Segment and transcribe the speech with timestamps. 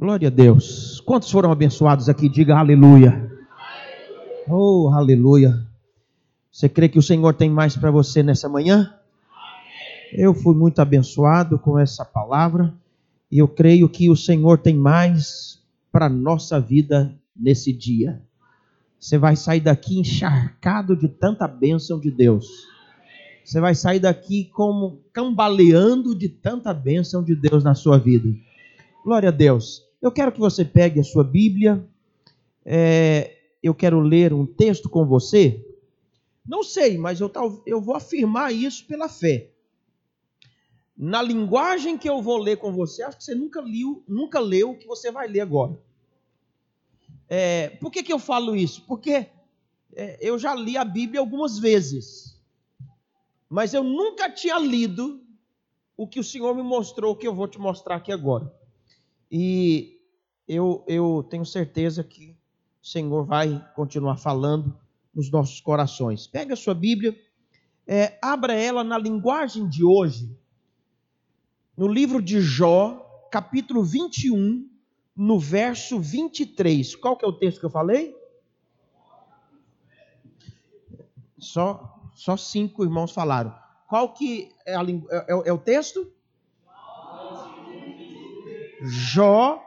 [0.00, 0.98] Glória a Deus.
[1.02, 2.26] Quantos foram abençoados aqui?
[2.26, 3.30] Diga aleluia.
[4.48, 5.62] Oh, aleluia.
[6.50, 8.94] Você crê que o Senhor tem mais para você nessa manhã?
[10.10, 12.72] Eu fui muito abençoado com essa palavra
[13.30, 18.22] e eu creio que o Senhor tem mais para nossa vida nesse dia.
[18.98, 22.46] Você vai sair daqui encharcado de tanta bênção de Deus.
[23.44, 28.34] Você vai sair daqui como cambaleando de tanta bênção de Deus na sua vida.
[29.04, 29.89] Glória a Deus.
[30.00, 31.84] Eu quero que você pegue a sua Bíblia.
[32.64, 35.66] É, eu quero ler um texto com você.
[36.46, 37.30] Não sei, mas eu,
[37.66, 39.50] eu vou afirmar isso pela fé
[41.02, 44.72] na linguagem que eu vou ler com você, acho que você nunca leu, nunca leu
[44.72, 45.80] o que você vai ler agora.
[47.26, 48.84] É, por que, que eu falo isso?
[48.86, 49.26] Porque
[49.94, 52.38] é, eu já li a Bíblia algumas vezes,
[53.48, 55.24] mas eu nunca tinha lido
[55.96, 58.54] o que o Senhor me mostrou, que eu vou te mostrar aqui agora.
[59.30, 60.00] E
[60.48, 62.36] eu, eu tenho certeza que
[62.82, 64.76] o Senhor vai continuar falando
[65.14, 66.26] nos nossos corações.
[66.26, 67.16] Pega a sua Bíblia,
[67.86, 70.40] é, abra ela na linguagem de hoje
[71.80, 74.68] no livro de Jó, capítulo 21,
[75.16, 76.94] no verso 23.
[76.96, 78.14] Qual que é o texto que eu falei?
[81.38, 83.54] Só, só cinco irmãos falaram.
[83.88, 86.06] Qual que é, a, é, é, é o texto?
[88.82, 89.62] Jó,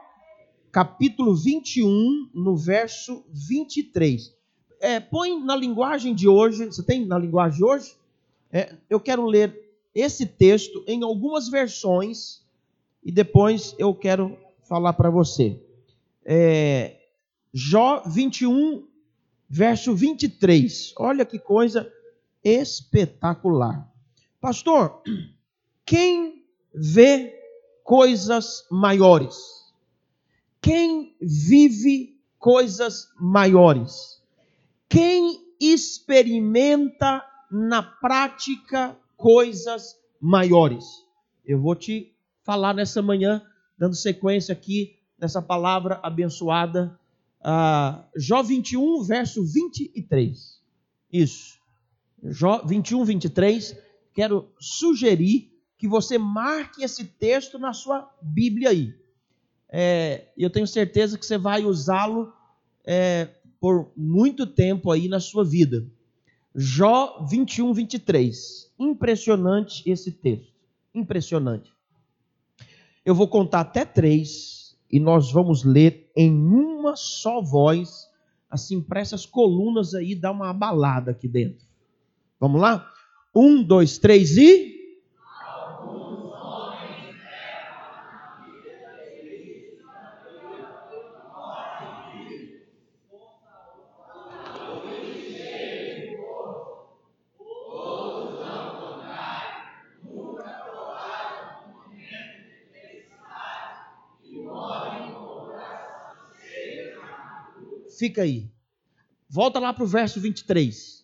[0.72, 4.34] capítulo 21, no verso 23.
[4.80, 7.96] É, põe na linguagem de hoje, você tem na linguagem de hoje?
[8.50, 12.42] É, eu quero ler esse texto em algumas versões
[13.04, 15.62] e depois eu quero falar para você.
[16.24, 16.96] É,
[17.52, 18.84] Jó 21,
[19.48, 20.92] verso 23.
[20.98, 21.88] Olha que coisa
[22.42, 23.88] espetacular.
[24.40, 25.00] Pastor,
[25.86, 27.43] quem vê
[27.84, 29.36] coisas maiores?
[30.60, 34.20] Quem vive coisas maiores?
[34.88, 40.84] Quem experimenta na prática coisas maiores.
[41.44, 42.12] Eu vou te
[42.42, 43.42] falar nessa manhã,
[43.78, 46.98] dando sequência aqui nessa palavra abençoada,
[47.40, 50.60] uh, Jó 21, verso 23.
[51.12, 51.58] Isso.
[52.22, 53.76] Jó 21, 23.
[54.12, 55.53] Quero sugerir
[55.84, 58.94] que você marque esse texto na sua Bíblia aí.
[59.68, 62.32] É, eu tenho certeza que você vai usá-lo
[62.86, 63.28] é,
[63.60, 65.86] por muito tempo aí na sua vida.
[66.54, 68.72] Jó 21, 23.
[68.78, 70.54] Impressionante esse texto.
[70.94, 71.70] Impressionante.
[73.04, 78.08] Eu vou contar até três e nós vamos ler em uma só voz,
[78.48, 81.66] assim, para essas colunas aí dar uma abalada aqui dentro.
[82.40, 82.90] Vamos lá?
[83.34, 84.73] Um, dois, três e.
[108.04, 108.50] fica aí.
[109.30, 111.02] Volta lá para o verso 23.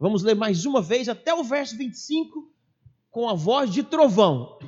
[0.00, 2.50] Vamos ler mais uma vez até o verso 25
[3.08, 4.58] com a voz de trovão.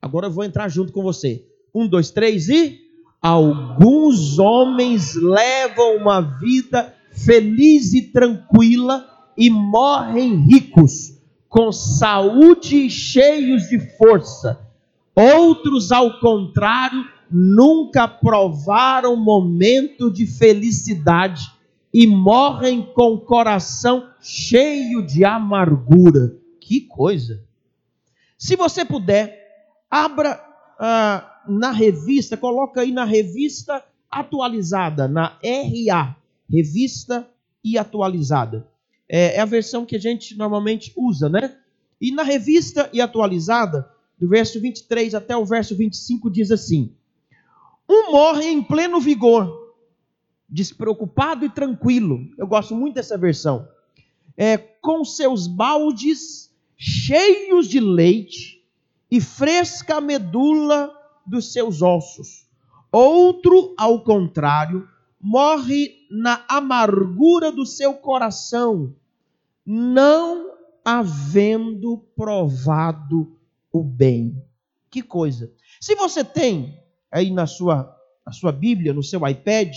[0.00, 1.46] Agora eu vou entrar junto com você.
[1.74, 2.80] Um, dois, três e.
[3.20, 9.06] Alguns homens levam uma vida feliz e tranquila
[9.36, 11.18] e morrem ricos,
[11.48, 14.58] com saúde e cheios de força.
[15.14, 21.50] Outros, ao contrário, nunca provaram momento de felicidade
[21.92, 26.36] e morrem com o coração cheio de amargura.
[26.60, 27.42] Que coisa!
[28.38, 30.42] Se você puder, abra
[30.78, 36.16] ah, na revista, coloca aí na revista atualizada, na RA,
[36.50, 37.28] revista
[37.64, 38.68] e atualizada.
[39.08, 41.56] É, é a versão que a gente normalmente usa, né?
[42.00, 43.88] E na revista e atualizada,
[44.18, 46.94] do verso 23 até o verso 25, diz assim:
[47.88, 49.74] um morre em pleno vigor,
[50.48, 52.20] despreocupado e tranquilo.
[52.36, 53.68] Eu gosto muito dessa versão.
[54.36, 58.62] É, com seus baldes cheios de leite
[59.10, 60.92] e fresca medula
[61.26, 62.46] dos seus ossos.
[62.92, 64.88] Outro, ao contrário,
[65.20, 68.94] morre na amargura do seu coração,
[69.64, 70.54] não
[70.84, 73.36] havendo provado
[73.72, 74.40] o bem.
[74.90, 75.52] Que coisa.
[75.80, 76.78] Se você tem
[77.10, 77.94] aí na sua,
[78.24, 79.74] na sua Bíblia, no seu iPad,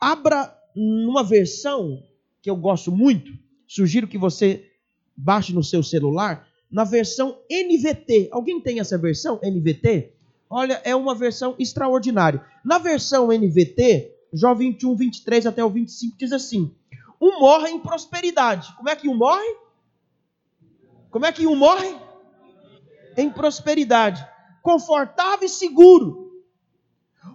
[0.00, 2.02] abra numa versão
[2.40, 3.32] que eu gosto muito,
[3.66, 4.70] sugiro que você
[5.16, 8.28] baixe no seu celular, na versão NVT.
[8.30, 10.12] Alguém tem essa versão NVT?
[10.50, 12.44] olha, é uma versão extraordinária.
[12.64, 16.74] Na versão NVT, Jó 21, 23 até o 25 diz assim:
[17.20, 18.72] Um morre em prosperidade.
[18.76, 19.56] Como é que um morre?
[21.10, 21.96] Como é que um morre?
[23.16, 24.24] Em prosperidade,
[24.68, 26.30] confortável e seguro.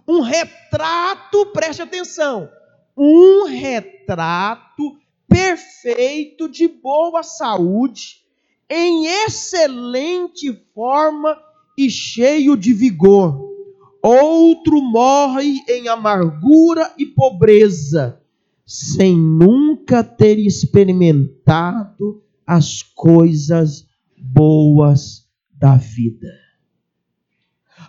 [0.06, 2.48] Um retrato, preste atenção,
[2.96, 4.96] um retrato
[5.28, 8.24] perfeito de boa saúde,
[8.70, 11.36] em excelente forma
[11.76, 13.52] e cheio de vigor.
[14.00, 18.20] Outro morre em amargura e pobreza,
[18.64, 26.43] sem nunca ter experimentado as coisas boas da vida.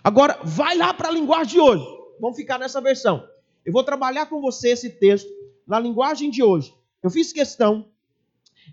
[0.06, 1.84] Agora, vai lá para a linguagem de hoje.
[2.20, 3.28] Vamos ficar nessa versão.
[3.64, 5.28] Eu vou trabalhar com você esse texto
[5.66, 6.72] na linguagem de hoje.
[7.02, 7.88] Eu fiz questão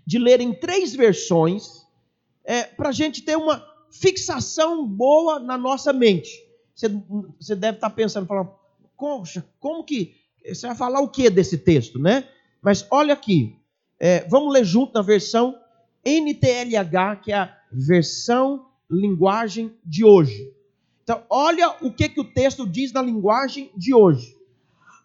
[0.06, 1.84] de ler em três versões
[2.44, 6.30] é, para a gente ter uma fixação boa na nossa mente.
[6.72, 6.88] Você,
[7.40, 8.52] você deve estar pensando, falando,
[8.96, 10.14] poxa, como que.
[10.46, 12.28] Você vai falar o que desse texto, né?
[12.62, 13.58] Mas olha aqui,
[13.98, 15.58] é, vamos ler junto na versão
[16.04, 20.54] NTLH, que é a versão linguagem de hoje.
[21.04, 24.34] Então, olha o que, que o texto diz na linguagem de hoje.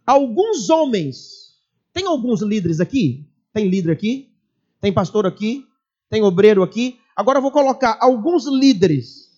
[0.08, 1.60] Alguns homens,
[1.92, 3.28] tem alguns líderes aqui?
[3.52, 4.32] Tem líder aqui?
[4.80, 5.68] Tem pastor aqui?
[6.10, 6.98] Tem obreiro aqui?
[7.14, 9.30] Agora eu vou colocar alguns líderes.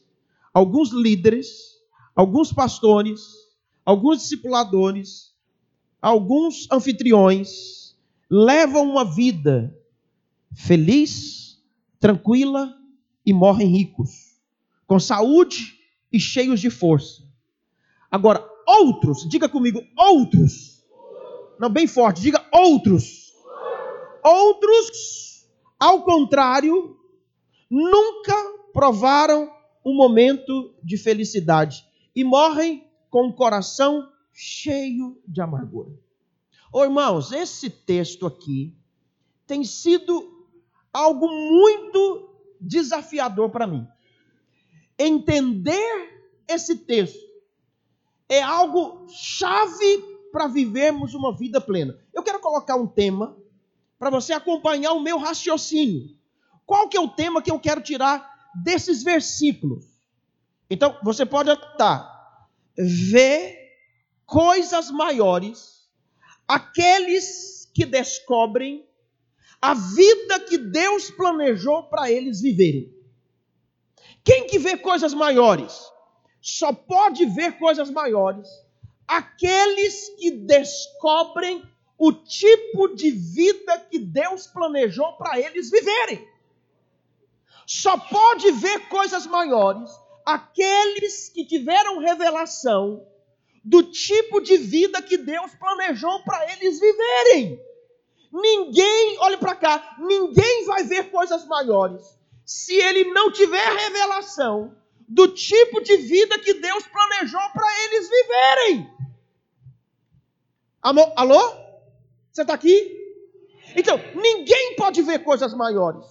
[0.53, 1.47] Alguns líderes,
[2.15, 3.21] alguns pastores,
[3.83, 5.33] alguns discipuladores,
[5.99, 7.97] alguns anfitriões
[8.29, 9.75] levam uma vida
[10.53, 11.59] feliz,
[11.99, 12.71] tranquila
[13.25, 14.39] e morrem ricos,
[14.85, 15.80] com saúde
[16.11, 17.23] e cheios de força.
[18.09, 20.83] Agora, outros, diga comigo, outros.
[21.59, 23.33] Não, bem forte, diga outros.
[24.23, 25.47] Outros,
[25.79, 26.97] ao contrário,
[27.69, 28.35] nunca
[28.73, 29.51] provaram
[29.85, 31.85] um momento de felicidade
[32.15, 35.91] e morrem com o coração cheio de amargura.
[36.71, 38.75] Ô irmãos, esse texto aqui
[39.45, 40.47] tem sido
[40.93, 43.87] algo muito desafiador para mim.
[45.03, 47.27] Entender esse texto
[48.29, 49.97] é algo chave
[50.31, 51.97] para vivermos uma vida plena.
[52.13, 53.35] Eu quero colocar um tema
[53.97, 56.15] para você acompanhar o meu raciocínio.
[56.67, 59.85] Qual que é o tema que eu quero tirar desses versículos?
[60.69, 62.47] Então, você pode anotar.
[62.77, 63.57] Ver
[64.23, 65.89] coisas maiores,
[66.47, 68.85] aqueles que descobrem
[69.59, 73.00] a vida que Deus planejou para eles viverem.
[74.23, 75.91] Quem que vê coisas maiores?
[76.41, 78.47] Só pode ver coisas maiores
[79.11, 81.61] aqueles que descobrem
[81.97, 86.25] o tipo de vida que Deus planejou para eles viverem.
[87.67, 89.91] Só pode ver coisas maiores
[90.25, 93.05] aqueles que tiveram revelação
[93.65, 97.61] do tipo de vida que Deus planejou para eles viverem.
[98.31, 102.17] Ninguém, olhe para cá, ninguém vai ver coisas maiores
[102.51, 104.75] se ele não tiver revelação
[105.07, 108.93] do tipo de vida que Deus planejou para eles viverem.
[110.81, 111.13] Alô?
[111.15, 111.39] Alô?
[112.29, 113.15] Você está aqui?
[113.73, 116.05] Então, ninguém pode ver coisas maiores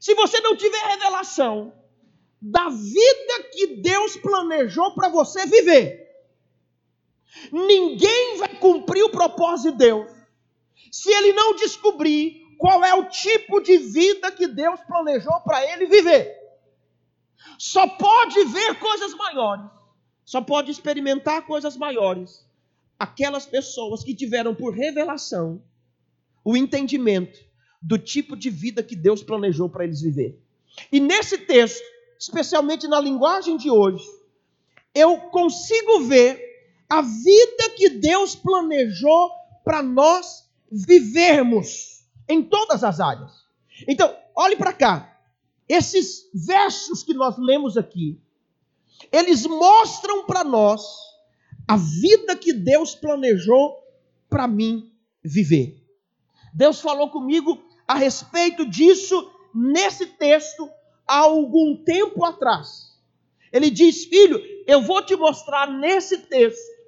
[0.00, 1.72] se você não tiver revelação
[2.42, 6.08] da vida que Deus planejou para você viver.
[7.52, 10.10] Ninguém vai cumprir o propósito de Deus
[10.90, 15.86] se ele não descobrir qual é o tipo de vida que Deus planejou para ele
[15.86, 16.36] viver.
[17.56, 19.70] Só pode ver coisas maiores,
[20.24, 22.46] só pode experimentar coisas maiores
[22.98, 25.62] aquelas pessoas que tiveram por revelação
[26.44, 27.38] o entendimento
[27.80, 30.36] do tipo de vida que Deus planejou para eles viver.
[30.90, 31.84] E nesse texto,
[32.18, 34.04] especialmente na linguagem de hoje,
[34.94, 36.42] eu consigo ver
[36.88, 39.30] a vida que Deus planejou
[39.62, 41.97] para nós vivermos
[42.28, 43.32] em todas as áreas.
[43.86, 45.16] Então, olhe para cá.
[45.68, 48.20] Esses versos que nós lemos aqui,
[49.12, 50.82] eles mostram para nós
[51.66, 53.78] a vida que Deus planejou
[54.28, 54.90] para mim
[55.22, 55.84] viver.
[56.54, 60.68] Deus falou comigo a respeito disso nesse texto
[61.06, 62.98] há algum tempo atrás.
[63.52, 66.78] Ele diz: Filho, eu vou te mostrar nesse texto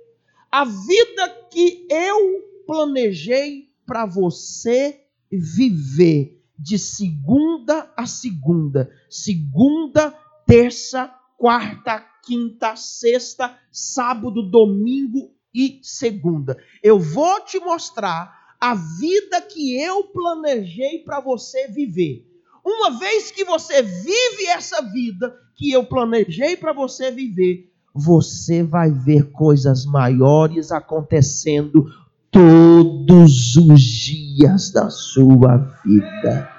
[0.50, 4.99] a vida que eu planejei para você
[5.38, 10.10] viver de segunda a segunda, segunda,
[10.46, 16.56] terça, quarta, quinta, sexta, sábado, domingo e segunda.
[16.82, 22.26] Eu vou te mostrar a vida que eu planejei para você viver.
[22.64, 28.90] Uma vez que você vive essa vida que eu planejei para você viver, você vai
[28.90, 31.86] ver coisas maiores acontecendo
[32.30, 36.50] todos os dias da sua vida.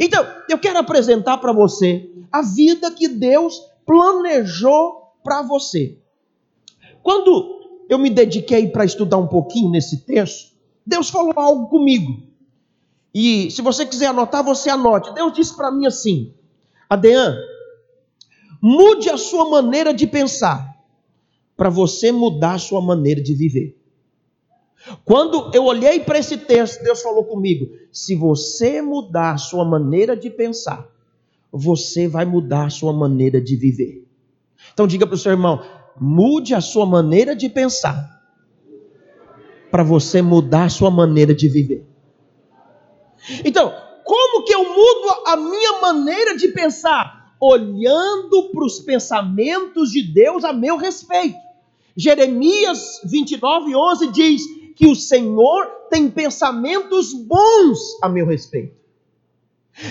[0.00, 5.98] Então, eu quero apresentar para você a vida que Deus planejou para você.
[7.02, 10.52] Quando eu me dediquei para estudar um pouquinho nesse texto,
[10.86, 12.22] Deus falou algo comigo.
[13.14, 15.12] E se você quiser anotar, você anote.
[15.14, 16.34] Deus disse para mim assim:
[16.88, 17.36] Adean,
[18.60, 20.76] mude a sua maneira de pensar
[21.56, 23.78] para você mudar a sua maneira de viver.
[25.04, 30.30] Quando eu olhei para esse texto, Deus falou comigo: se você mudar sua maneira de
[30.30, 30.86] pensar,
[31.52, 34.06] você vai mudar sua maneira de viver.
[34.72, 35.62] Então diga para o seu irmão:
[36.00, 38.18] mude a sua maneira de pensar
[39.70, 41.86] para você mudar sua maneira de viver.
[43.44, 47.36] Então, como que eu mudo a minha maneira de pensar?
[47.40, 51.36] Olhando para os pensamentos de Deus a meu respeito.
[51.96, 54.42] Jeremias 29, 11 diz
[54.78, 58.78] que o Senhor tem pensamentos bons a meu respeito.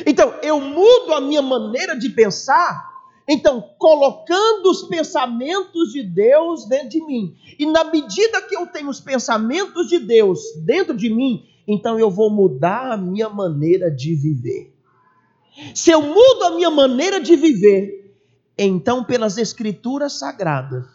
[0.05, 2.87] Então, eu mudo a minha maneira de pensar
[3.27, 7.35] então, colocando os pensamentos de Deus dentro de mim.
[7.59, 12.09] E na medida que eu tenho os pensamentos de Deus dentro de mim, então eu
[12.09, 14.73] vou mudar a minha maneira de viver.
[15.75, 18.15] Se eu mudo a minha maneira de viver,
[18.57, 20.85] então pelas escrituras sagradas,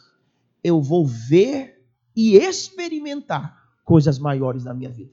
[0.65, 1.85] eu vou ver
[2.17, 5.13] e experimentar coisas maiores na minha vida.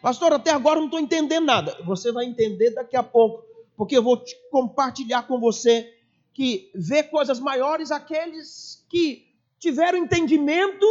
[0.00, 1.76] Pastor, até agora não estou entendendo nada.
[1.84, 3.44] Você vai entender daqui a pouco,
[3.76, 5.94] porque eu vou compartilhar com você
[6.32, 9.26] que vê coisas maiores aqueles que
[9.58, 10.86] tiveram entendimento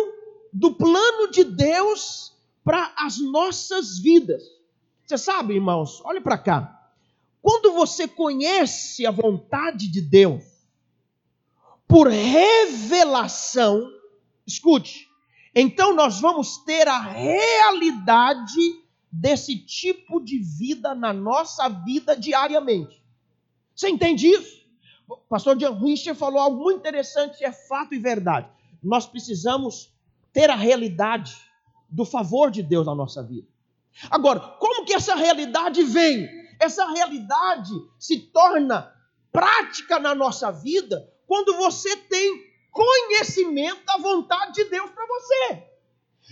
[0.53, 4.43] do plano de Deus para as nossas vidas.
[5.05, 6.91] Você sabe, irmãos, olhe para cá.
[7.41, 10.43] Quando você conhece a vontade de Deus,
[11.87, 13.89] por revelação,
[14.45, 15.08] escute,
[15.53, 18.79] então nós vamos ter a realidade
[19.11, 23.01] desse tipo de vida na nossa vida diariamente.
[23.75, 24.59] Você entende isso?
[25.07, 28.47] O pastor John Richter falou algo muito interessante, é fato e verdade.
[28.83, 29.91] Nós precisamos
[30.31, 31.35] ter a realidade
[31.89, 33.47] do favor de Deus na nossa vida.
[34.11, 36.29] Agora, como que essa realidade vem?
[36.59, 38.93] Essa realidade se torna
[39.31, 45.63] prática na nossa vida quando você tem conhecimento da vontade de Deus para você.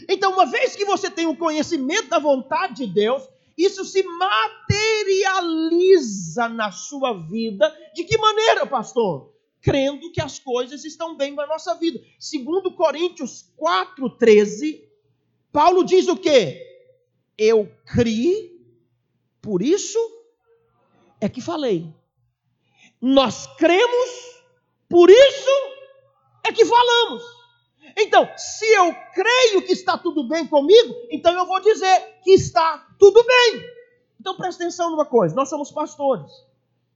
[0.08, 3.28] Então, uma vez que você tem o conhecimento da vontade de Deus,
[3.58, 7.76] isso se materializa na sua vida.
[7.96, 9.34] De que maneira, pastor?
[9.60, 12.00] Crendo que as coisas estão bem na nossa vida.
[12.20, 14.88] Segundo Coríntios 4:13,
[15.52, 16.64] Paulo diz o quê?
[17.36, 18.64] Eu criei,
[19.42, 19.98] por isso
[21.20, 21.92] é que falei.
[23.02, 24.44] Nós cremos,
[24.88, 25.50] por isso
[26.48, 27.24] é que falamos.
[27.98, 32.88] Então, se eu creio que está tudo bem comigo, então eu vou dizer que está
[33.00, 33.64] tudo bem.
[34.20, 36.32] Então presta atenção numa coisa: nós somos pastores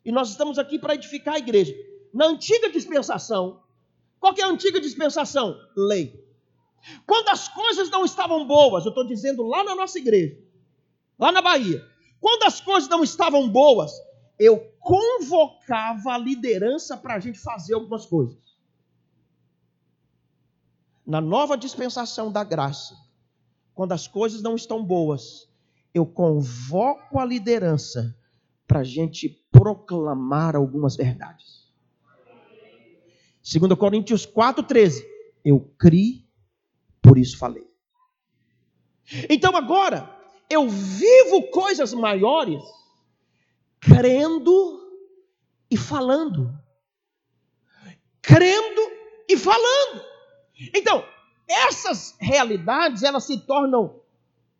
[0.04, 1.74] e nós estamos aqui para edificar a igreja.
[2.14, 3.62] Na antiga dispensação,
[4.20, 5.58] qual é a antiga dispensação?
[5.76, 6.22] Lei.
[7.06, 10.38] Quando as coisas não estavam boas, eu estou dizendo lá na nossa igreja,
[11.18, 11.86] lá na Bahia,
[12.20, 13.92] quando as coisas não estavam boas,
[14.38, 18.36] eu convocava a liderança para a gente fazer algumas coisas.
[21.06, 22.96] Na nova dispensação da graça,
[23.74, 25.50] quando as coisas não estão boas,
[25.94, 28.16] eu convoco a liderança
[28.68, 31.62] para a gente proclamar algumas verdades.
[33.44, 35.04] 2 Coríntios 4,13.
[35.44, 36.26] Eu criei,
[37.02, 37.68] por isso falei.
[39.30, 40.10] Então agora,
[40.50, 42.62] eu vivo coisas maiores,
[43.80, 44.80] crendo
[45.70, 46.54] e falando.
[48.22, 48.82] Crendo
[49.28, 50.11] e falando.
[50.74, 51.04] Então,
[51.48, 54.00] essas realidades, elas se tornam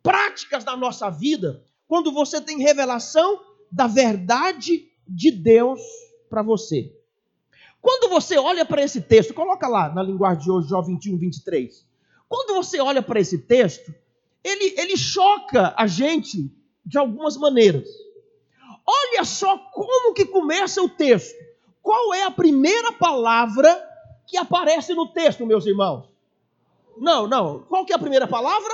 [0.02, 3.40] práticas da nossa vida quando você tem revelação
[3.70, 5.80] da verdade de Deus
[6.28, 6.92] para você.
[7.80, 11.86] Quando você olha para esse texto, coloca lá na linguagem de hoje, Jó 21, 23.
[12.28, 13.92] Quando você olha para esse texto,
[14.42, 16.50] ele, ele choca a gente
[16.84, 17.88] de algumas maneiras.
[18.86, 21.36] Olha só como que começa o texto.
[21.82, 23.91] Qual é a primeira palavra
[24.32, 26.08] que aparece no texto, meus irmãos?
[26.96, 27.60] Não, não.
[27.64, 28.72] Qual que é a primeira palavra?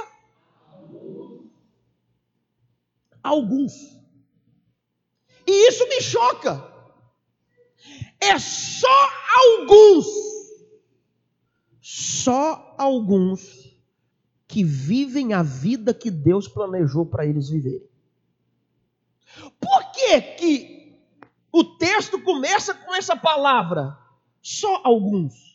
[3.28, 3.98] alguns.
[5.46, 6.66] E isso me choca.
[8.20, 10.06] É só alguns,
[11.80, 13.76] só alguns
[14.46, 17.86] que vivem a vida que Deus planejou para eles viverem.
[19.60, 20.98] Por que, que
[21.52, 23.96] o texto começa com essa palavra?
[24.42, 25.47] Só alguns.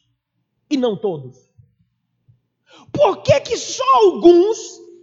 [0.73, 1.37] E não todos?
[2.91, 4.57] Por que, que só alguns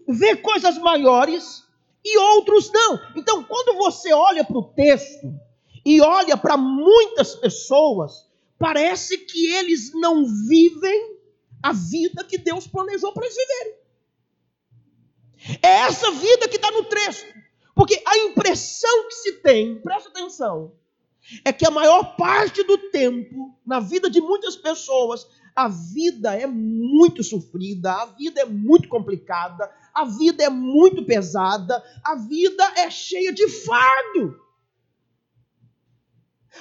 [0.09, 1.65] vê coisas maiores
[2.05, 3.01] e outros não?
[3.17, 5.33] Então, quando você olha para o texto
[5.85, 11.19] e olha para muitas pessoas, parece que eles não vivem
[11.63, 13.81] a vida que Deus planejou para eles viverem.
[15.63, 17.41] É essa vida que está no texto.
[17.75, 20.75] Porque a impressão que se tem, presta atenção,
[21.45, 26.47] é que a maior parte do tempo, na vida de muitas pessoas, a vida é
[26.47, 32.91] muito sofrida, a vida é muito complicada, a vida é muito pesada, a vida é
[32.91, 34.41] cheia de fardo.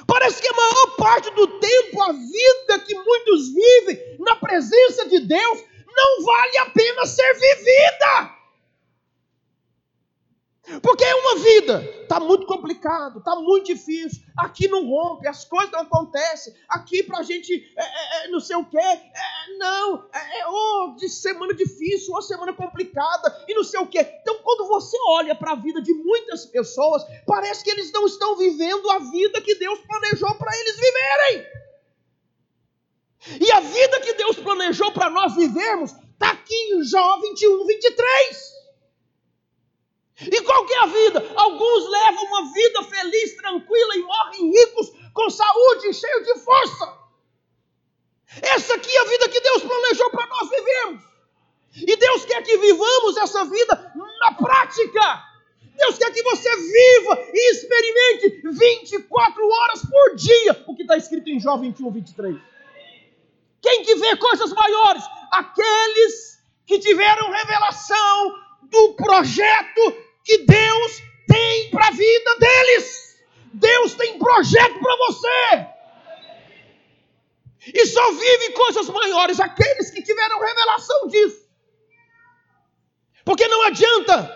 [0.08, 5.19] Parece que a maior parte do tempo, a vida que muitos vivem na presença de
[5.19, 8.38] Deus, não vale a pena ser vivida.
[10.81, 14.21] Porque é uma vida, está muito complicado, está muito difícil.
[14.38, 16.53] Aqui não rompe, as coisas não acontecem.
[16.67, 18.77] Aqui para a gente é, é, é, não sei o quê.
[18.77, 23.88] É, não, é, é oh, de semana difícil, ou semana complicada e não sei o
[23.88, 24.05] quê.
[24.21, 28.38] Então, quando você olha para a vida de muitas pessoas, parece que eles não estão
[28.38, 31.59] vivendo a vida que Deus planejou para eles viverem.
[33.41, 38.58] E a vida que Deus planejou para nós vivermos está aqui em Jó 21, 23.
[40.21, 41.31] E qual que é a vida?
[41.35, 46.99] Alguns levam uma vida feliz, tranquila e morrem ricos, com saúde, cheio de força.
[48.41, 51.03] Essa aqui é a vida que Deus planejou para nós vivermos.
[51.75, 55.23] E Deus quer que vivamos essa vida na prática.
[55.75, 61.29] Deus quer que você viva e experimente 24 horas por dia, o que está escrito
[61.29, 62.38] em Jó 21, 23.
[63.61, 65.03] Quem que vê coisas maiores?
[65.31, 73.19] Aqueles que tiveram revelação do projeto que Deus tem para a vida deles.
[73.53, 75.67] Deus tem projeto para você.
[77.73, 81.47] E só vive coisas maiores aqueles que tiveram revelação disso.
[83.25, 84.36] Porque não adianta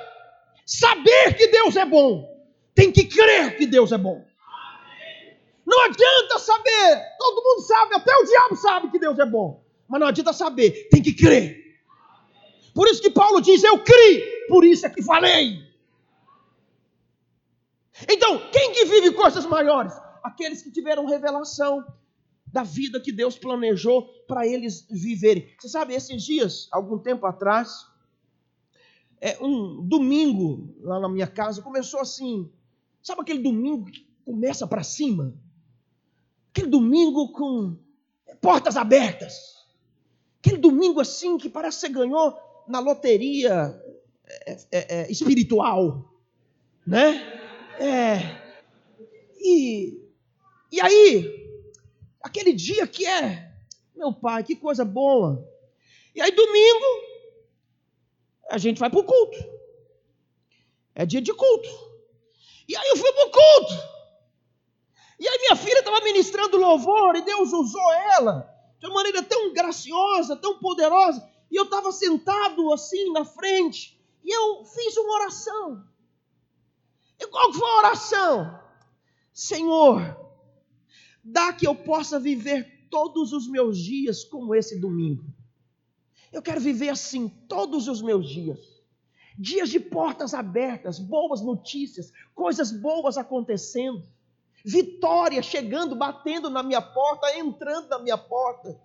[0.65, 2.29] saber que Deus é bom,
[2.75, 4.23] tem que crer que Deus é bom.
[5.65, 9.99] Não adianta saber, todo mundo sabe, até o diabo sabe que Deus é bom, mas
[9.99, 11.63] não adianta saber, tem que crer.
[12.73, 15.59] Por isso que Paulo diz: Eu criei, por isso é que falei.
[18.09, 19.93] Então, quem que vive coisas maiores?
[20.23, 21.85] Aqueles que tiveram revelação
[22.47, 25.47] da vida que Deus planejou para eles viverem.
[25.59, 27.87] Você sabe, esses dias, algum tempo atrás,
[29.19, 32.51] é, um domingo lá na minha casa começou assim.
[33.01, 35.33] Sabe aquele domingo que começa para cima?
[36.51, 37.77] Aquele domingo com
[38.41, 39.65] portas abertas.
[40.39, 43.81] Aquele domingo assim que parece que você ganhou na loteria
[44.45, 46.13] é, é, é espiritual,
[46.85, 47.42] né?
[47.79, 48.19] É,
[49.39, 49.99] e,
[50.71, 51.61] e aí,
[52.21, 53.51] aquele dia que é,
[53.95, 55.47] meu pai, que coisa boa.
[56.15, 56.85] E aí, domingo,
[58.49, 59.37] a gente vai para o culto.
[60.95, 61.69] É dia de culto.
[62.67, 63.93] E aí eu fui para o culto.
[65.19, 69.53] E aí minha filha estava ministrando louvor e Deus usou ela de uma maneira tão
[69.53, 71.27] graciosa, tão poderosa.
[71.49, 75.83] E eu estava sentado assim na frente e eu fiz uma oração.
[77.23, 78.59] E qual foi a oração?
[79.31, 80.17] Senhor,
[81.23, 85.23] dá que eu possa viver todos os meus dias como esse domingo.
[86.33, 88.59] Eu quero viver assim todos os meus dias.
[89.39, 94.03] Dias de portas abertas, boas notícias, coisas boas acontecendo,
[94.65, 98.77] vitória chegando, batendo na minha porta, entrando na minha porta.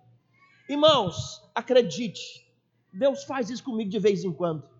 [0.69, 2.49] Irmãos, acredite,
[2.93, 4.78] Deus faz isso comigo de vez em quando.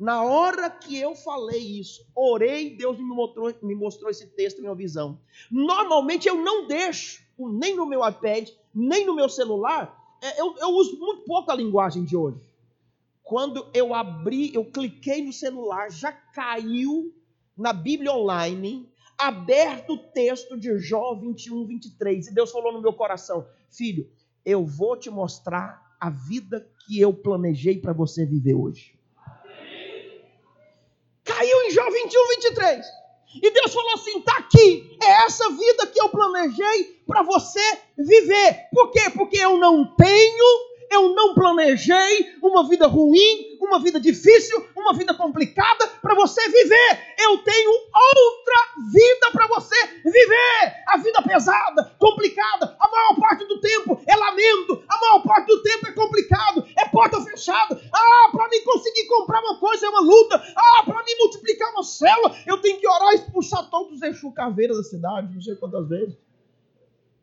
[0.00, 4.74] Na hora que eu falei isso, orei, Deus me mostrou, me mostrou esse texto, minha
[4.74, 5.20] visão.
[5.50, 10.70] Normalmente eu não deixo, nem no meu iPad, nem no meu celular, é, eu, eu
[10.70, 12.40] uso muito pouco a linguagem de hoje.
[13.22, 17.14] Quando eu abri, eu cliquei no celular, já caiu
[17.54, 22.26] na Bíblia Online, aberto o texto de Jó 21, 23.
[22.26, 24.08] E Deus falou no meu coração: Filho,
[24.46, 28.98] eu vou te mostrar a vida que eu planejei para você viver hoje
[31.40, 32.86] caiu em Jó 21, 23.
[33.42, 38.68] E Deus falou assim: está aqui, é essa vida que eu planejei para você viver.
[38.72, 39.10] Por quê?
[39.14, 45.14] Porque eu não tenho eu não planejei uma vida ruim, uma vida difícil, uma vida
[45.14, 47.14] complicada para você viver.
[47.18, 50.74] Eu tenho outra vida para você viver.
[50.88, 55.62] A vida pesada, complicada, a maior parte do tempo é lamento, a maior parte do
[55.62, 57.80] tempo é complicado, é porta fechada.
[57.92, 60.42] Ah, para mim conseguir comprar uma coisa é uma luta.
[60.56, 64.32] Ah, para mim multiplicar uma célula, eu tenho que orar e expulsar todos os Exu
[64.32, 66.16] caveiras da cidade, não sei quantas vezes.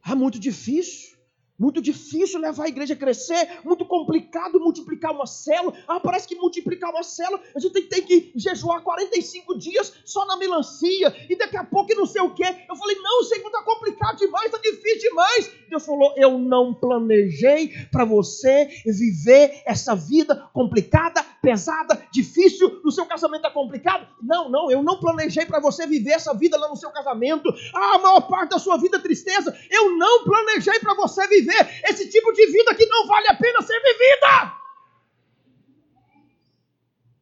[0.01, 1.16] Ah, muito difícil.
[1.59, 5.73] Muito difícil levar a igreja a crescer, muito complicado multiplicar uma célula.
[5.87, 10.37] Ah, parece que multiplicar uma célula, a gente tem, que jejuar 45 dias só na
[10.37, 12.43] melancia, e daqui a pouco não sei o quê.
[12.69, 15.51] Eu falei, não, Senhor, está complicado demais, está difícil demais.
[15.67, 22.81] Deus falou, eu não planejei para você viver essa vida complicada, pesada, difícil.
[22.83, 24.05] No seu casamento está complicado?
[24.21, 27.49] Não, não, eu não planejei para você viver essa vida lá no seu casamento.
[27.73, 29.57] Ah, a maior parte da sua vida é tristeza.
[29.71, 33.35] Eu não planejei para você viver viver esse tipo de vida que não vale a
[33.35, 34.57] pena ser vivida.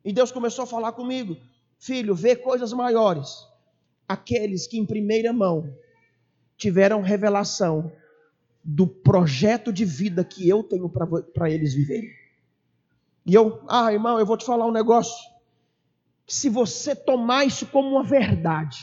[0.03, 1.37] E Deus começou a falar comigo:
[1.77, 3.45] Filho, vê coisas maiores.
[4.07, 5.75] Aqueles que em primeira mão
[6.57, 7.91] tiveram revelação
[8.63, 12.09] do projeto de vida que eu tenho para eles viverem.
[13.25, 15.15] E eu, ah, irmão, eu vou te falar um negócio.
[16.27, 18.79] Se você tomar isso como uma verdade,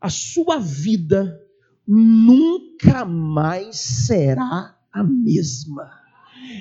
[0.00, 1.40] a sua vida
[1.86, 5.90] nunca mais será a mesma.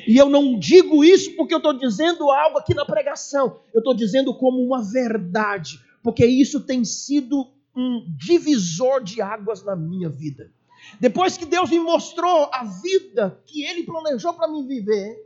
[0.07, 3.93] E eu não digo isso porque eu estou dizendo algo aqui na pregação, eu estou
[3.93, 10.51] dizendo como uma verdade, porque isso tem sido um divisor de águas na minha vida.
[10.99, 15.24] Depois que Deus me mostrou a vida que Ele planejou para mim viver,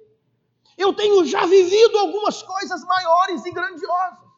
[0.79, 4.29] eu tenho já vivido algumas coisas maiores e grandiosas.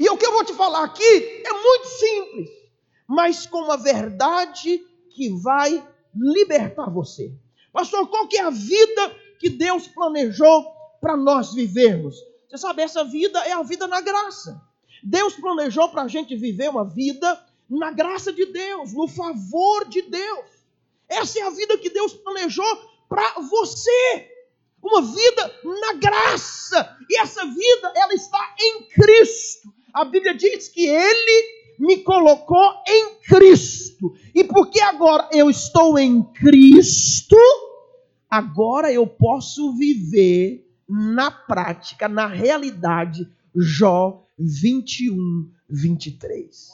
[0.00, 2.66] E o que eu vou te falar aqui é muito simples
[3.06, 7.32] mas com uma verdade que vai libertar você.
[7.72, 10.66] Pastor, qual que é a vida que Deus planejou
[11.00, 12.16] para nós vivermos?
[12.48, 14.60] Você sabe, essa vida é a vida na graça.
[15.02, 20.02] Deus planejou para a gente viver uma vida na graça de Deus, no favor de
[20.02, 20.46] Deus.
[21.08, 22.66] Essa é a vida que Deus planejou
[23.08, 24.30] para você.
[24.86, 26.96] Uma vida na graça.
[27.10, 29.74] E essa vida, ela está em Cristo.
[29.92, 34.14] A Bíblia diz que Ele me colocou em Cristo.
[34.32, 37.36] E porque agora eu estou em Cristo,
[38.30, 46.70] agora eu posso viver na prática, na realidade, Jó 21, 23.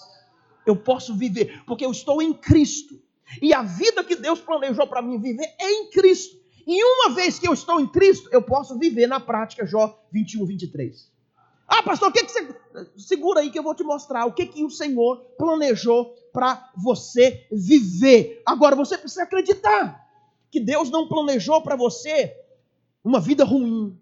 [0.67, 3.01] Eu posso viver, porque eu estou em Cristo.
[3.41, 6.42] E a vida que Deus planejou para mim viver é em Cristo.
[6.67, 10.47] E uma vez que eu estou em Cristo, eu posso viver na prática Jó 21,
[10.47, 11.11] 23.
[11.67, 12.55] Ah, pastor, o que, que você.
[12.97, 17.47] Segura aí que eu vou te mostrar o que, que o Senhor planejou para você
[17.51, 18.43] viver.
[18.47, 20.03] Agora você precisa acreditar
[20.51, 22.35] que Deus não planejou para você
[23.03, 23.99] uma vida ruim,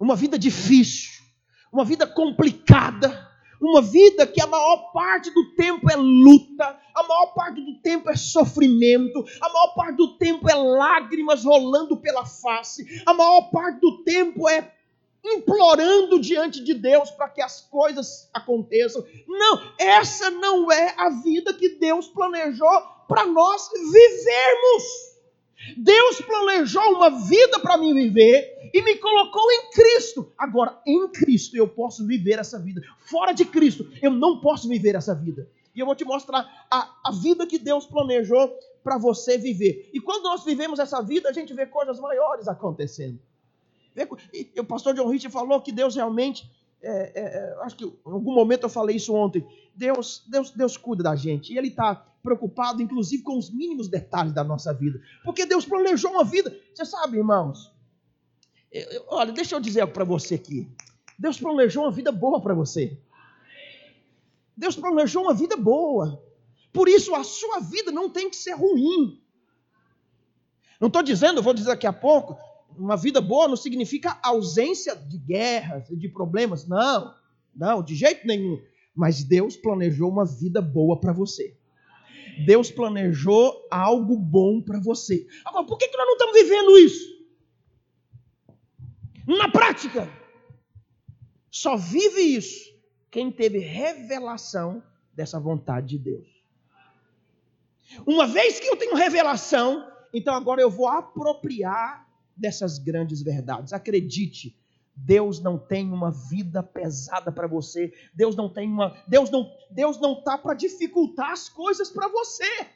[0.00, 1.22] uma vida difícil,
[1.72, 3.25] uma vida complicada,
[3.60, 8.10] uma vida que a maior parte do tempo é luta, a maior parte do tempo
[8.10, 13.80] é sofrimento, a maior parte do tempo é lágrimas rolando pela face, a maior parte
[13.80, 14.72] do tempo é
[15.24, 19.04] implorando diante de Deus para que as coisas aconteçam.
[19.26, 25.15] Não, essa não é a vida que Deus planejou para nós vivermos.
[25.76, 30.32] Deus planejou uma vida para mim viver e me colocou em Cristo.
[30.36, 32.82] Agora, em Cristo eu posso viver essa vida.
[33.00, 35.48] Fora de Cristo, eu não posso viver essa vida.
[35.74, 39.90] E eu vou te mostrar a, a vida que Deus planejou para você viver.
[39.92, 43.18] E quando nós vivemos essa vida, a gente vê coisas maiores acontecendo.
[44.54, 46.48] E o pastor John Rich falou que Deus realmente,
[46.82, 50.76] é, é, é, acho que em algum momento eu falei isso ontem, Deus, Deus, Deus
[50.76, 51.52] cuida da gente.
[51.52, 55.00] E Ele está preocupado, inclusive, com os mínimos detalhes da nossa vida.
[55.24, 56.52] Porque Deus planejou uma vida.
[56.74, 57.72] Você sabe, irmãos,
[58.72, 60.68] eu, eu, olha, deixa eu dizer para você aqui.
[61.16, 62.98] Deus planejou uma vida boa para você.
[64.56, 66.20] Deus planejou uma vida boa.
[66.72, 69.22] Por isso, a sua vida não tem que ser ruim.
[70.80, 72.36] Não estou dizendo, vou dizer daqui a pouco,
[72.76, 76.66] uma vida boa não significa ausência de guerras, de problemas.
[76.66, 77.14] Não,
[77.54, 78.60] não, de jeito nenhum.
[78.94, 81.56] Mas Deus planejou uma vida boa para você.
[82.44, 85.26] Deus planejou algo bom para você.
[85.44, 87.16] Agora, por que, que nós não estamos vivendo isso?
[89.26, 90.08] Na prática,
[91.50, 92.76] só vive isso
[93.10, 94.82] quem teve revelação
[95.14, 96.28] dessa vontade de Deus.
[98.06, 103.72] Uma vez que eu tenho revelação, então agora eu vou apropriar dessas grandes verdades.
[103.72, 104.54] Acredite,
[104.96, 107.92] Deus não tem uma vida pesada para você.
[108.14, 112.66] Deus não tem uma, Deus não, Deus não tá para dificultar as coisas para você.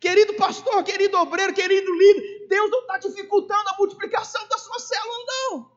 [0.00, 5.24] Querido pastor, querido obreiro, querido líder, Deus não está dificultando a multiplicação da sua célula,
[5.26, 5.70] não.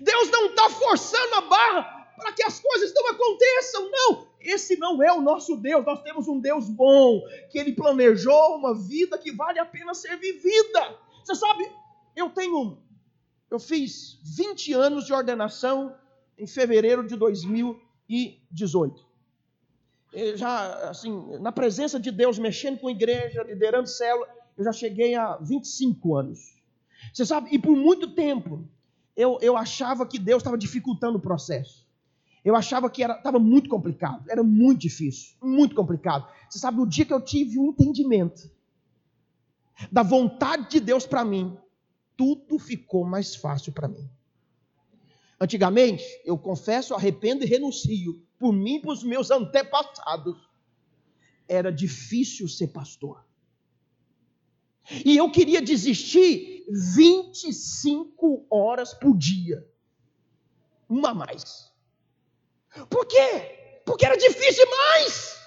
[0.00, 1.82] Deus não está forçando a barra
[2.16, 4.28] para que as coisas não aconteçam, não.
[4.40, 5.84] Esse não é o nosso Deus.
[5.84, 10.16] Nós temos um Deus bom, que Ele planejou uma vida que vale a pena ser
[10.16, 10.98] vivida.
[11.24, 11.68] Você sabe,
[12.14, 12.78] eu tenho,
[13.54, 15.94] eu fiz 20 anos de ordenação
[16.36, 19.06] em fevereiro de 2018.
[20.36, 25.36] já, assim, na presença de Deus, mexendo com igreja, liderando célula, eu já cheguei a
[25.36, 26.60] 25 anos.
[27.12, 28.68] Você sabe, e por muito tempo,
[29.16, 31.84] eu, eu achava que Deus estava dificultando o processo.
[32.44, 36.28] Eu achava que estava muito complicado, era muito difícil, muito complicado.
[36.48, 38.50] Você sabe, o dia que eu tive um entendimento
[39.90, 41.56] da vontade de Deus para mim,
[42.16, 44.08] tudo ficou mais fácil para mim.
[45.40, 50.36] Antigamente, eu confesso, arrependo e renuncio por mim e para os meus antepassados.
[51.48, 53.24] Era difícil ser pastor.
[55.04, 59.66] E eu queria desistir 25 horas por dia.
[60.88, 61.72] Uma a mais.
[62.88, 63.80] Por quê?
[63.84, 65.43] Porque era difícil demais.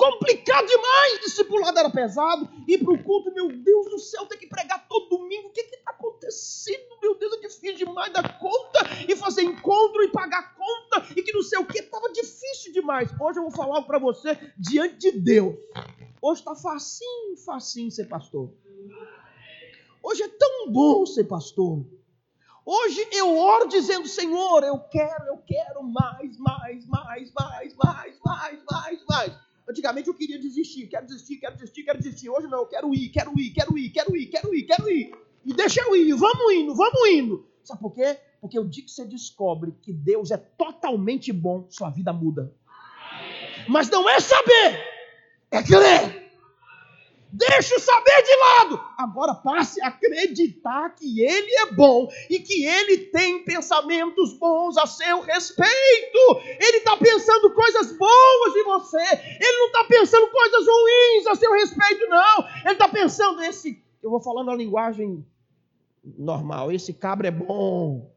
[0.00, 1.20] Complicado demais.
[1.20, 2.48] Discipulado era pesado.
[2.66, 5.48] Ir para o culto, meu Deus do céu, tem que pregar todo domingo.
[5.48, 6.98] O que está acontecendo?
[7.02, 8.80] Meu Deus, é difícil demais dar conta.
[9.06, 11.06] E fazer encontro e pagar conta.
[11.14, 11.80] E que não sei o que.
[11.80, 13.10] Estava difícil demais.
[13.20, 15.54] Hoje eu vou falar para você diante de Deus.
[16.22, 18.50] Hoje está facinho, facinho ser pastor.
[20.02, 21.84] Hoje é tão bom ser pastor.
[22.64, 28.62] Hoje eu oro dizendo, Senhor, eu quero, eu quero mais, mais, mais, mais, mais, mais,
[28.64, 29.49] mais, mais.
[29.70, 32.28] Antigamente eu queria desistir, quero desistir, quero desistir, quero desistir.
[32.28, 35.12] Hoje não, quero ir, quero ir, quero ir, quero ir, quero ir, quero ir.
[35.46, 37.46] E deixa eu ir, vamos indo, vamos indo.
[37.62, 38.18] Sabe por quê?
[38.40, 42.52] Porque o dia que você descobre que Deus é totalmente bom, sua vida muda.
[43.68, 44.84] Mas não é saber,
[45.52, 46.29] é crer.
[47.32, 48.84] Deixa o saber de lado.
[48.98, 54.86] Agora passe a acreditar que Ele é bom e que Ele tem pensamentos bons a
[54.86, 56.40] seu respeito.
[56.58, 58.98] Ele está pensando coisas boas em você.
[59.40, 62.48] Ele não está pensando coisas ruins a seu respeito, não.
[62.64, 63.80] Ele está pensando esse.
[64.02, 65.24] Eu vou falando a linguagem
[66.02, 66.72] normal.
[66.72, 68.10] Esse cabra é bom.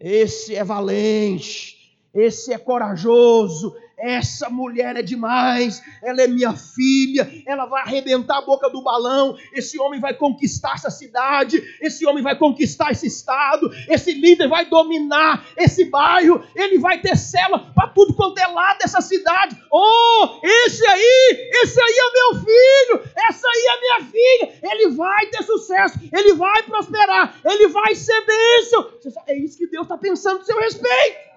[0.00, 1.76] Esse é valente.
[2.14, 8.42] Esse é corajoso essa mulher é demais, ela é minha filha, ela vai arrebentar a
[8.42, 9.36] boca do balão.
[9.52, 14.66] Esse homem vai conquistar essa cidade, esse homem vai conquistar esse estado, esse líder vai
[14.66, 19.56] dominar esse bairro, ele vai ter cela para tudo quanto é lado dessa cidade.
[19.70, 24.58] Oh, esse aí, esse aí é meu filho, essa aí é minha filha.
[24.70, 28.92] Ele vai ter sucesso, ele vai prosperar, ele vai ser bênção.
[29.26, 31.27] É isso que Deus está pensando a seu respeito.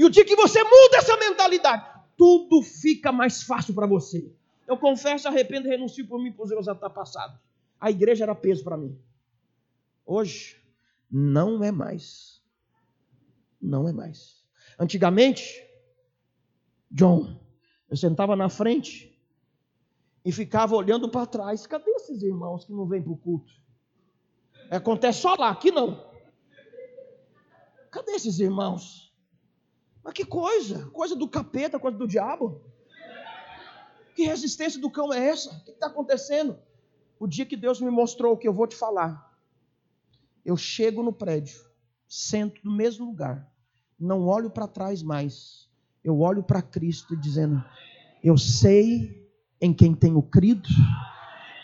[0.00, 1.84] E o dia que você muda essa mentalidade,
[2.16, 4.32] tudo fica mais fácil para você.
[4.66, 7.38] Eu confesso, arrependo renuncio por mim por meus antepassados.
[7.78, 8.98] A igreja era peso para mim.
[10.06, 10.56] Hoje,
[11.10, 12.42] não é mais.
[13.60, 14.42] Não é mais.
[14.78, 15.62] Antigamente,
[16.90, 17.38] John,
[17.90, 19.14] eu sentava na frente
[20.24, 21.66] e ficava olhando para trás.
[21.66, 23.52] Cadê esses irmãos que não vêm para o culto?
[24.70, 26.10] Acontece só lá, aqui não.
[27.90, 29.09] Cadê esses irmãos?
[30.02, 30.86] Mas que coisa?
[30.90, 32.60] Coisa do capeta, coisa do diabo?
[34.14, 35.50] Que resistência do cão é essa?
[35.50, 36.58] O que está acontecendo?
[37.18, 39.30] O dia que Deus me mostrou o que eu vou te falar,
[40.44, 41.60] eu chego no prédio,
[42.08, 43.46] sento no mesmo lugar,
[43.98, 45.68] não olho para trás mais,
[46.02, 47.62] eu olho para Cristo dizendo:
[48.24, 49.28] Eu sei
[49.60, 50.68] em quem tenho crido,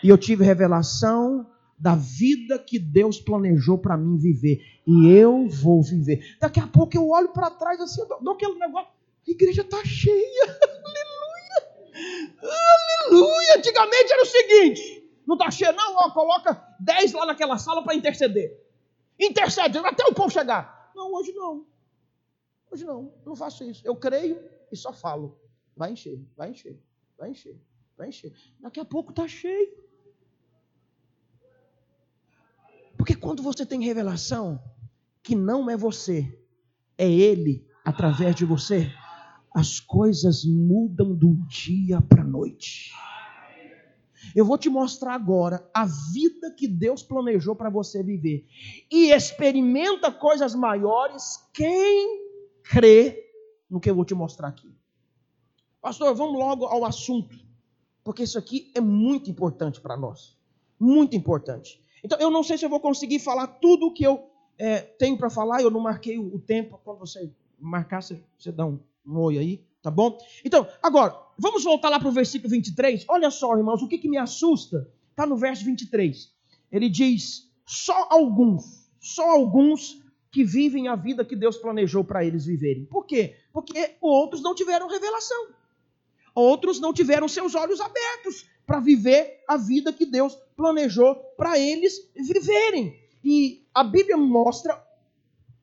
[0.03, 1.45] e eu tive revelação
[1.77, 4.61] da vida que Deus planejou para mim viver.
[4.85, 6.37] E eu vou viver.
[6.39, 8.89] Daqui a pouco eu olho para trás assim, eu dou aquele negócio.
[9.27, 10.43] A igreja está cheia.
[12.41, 12.51] Aleluia.
[13.11, 13.57] Aleluia.
[13.57, 17.95] Antigamente era o seguinte: não está cheia, não, ó, coloca 10 lá naquela sala para
[17.95, 18.65] interceder.
[19.19, 20.91] Intercede, até o povo chegar.
[20.95, 21.65] Não, hoje não.
[22.71, 23.81] Hoje não, não faço isso.
[23.85, 25.37] Eu creio e só falo.
[25.75, 26.79] Vai encher, vai encher,
[27.17, 27.55] vai encher,
[27.95, 28.33] vai encher.
[28.59, 29.86] Daqui a pouco está cheio.
[33.07, 34.61] Porque quando você tem revelação
[35.23, 36.37] que não é você,
[36.97, 38.91] é Ele através de você,
[39.55, 42.91] as coisas mudam do dia para a noite.
[44.35, 48.45] Eu vou te mostrar agora a vida que Deus planejou para você viver.
[48.91, 52.29] E experimenta coisas maiores quem
[52.61, 53.23] crê
[53.69, 54.75] no que eu vou te mostrar aqui.
[55.79, 57.39] Pastor, vamos logo ao assunto,
[58.03, 60.37] porque isso aqui é muito importante para nós.
[60.77, 61.86] Muito importante.
[62.07, 65.17] Então, eu não sei se eu vou conseguir falar tudo o que eu é, tenho
[65.17, 65.61] para falar.
[65.61, 66.79] Eu não marquei o tempo.
[66.81, 70.17] Quando você marcar, você, você dá um, um oi aí, tá bom?
[70.45, 73.03] Então, agora, vamos voltar lá para o versículo 23.
[73.09, 76.31] Olha só, irmãos, o que, que me assusta está no verso 23.
[76.71, 82.45] Ele diz: só alguns, só alguns que vivem a vida que Deus planejou para eles
[82.45, 82.85] viverem.
[82.85, 83.35] Por quê?
[83.51, 85.47] Porque outros não tiveram revelação.
[86.33, 92.11] Outros não tiveram seus olhos abertos para viver a vida que Deus planejou para eles
[92.13, 93.01] viverem.
[93.23, 94.85] E a Bíblia mostra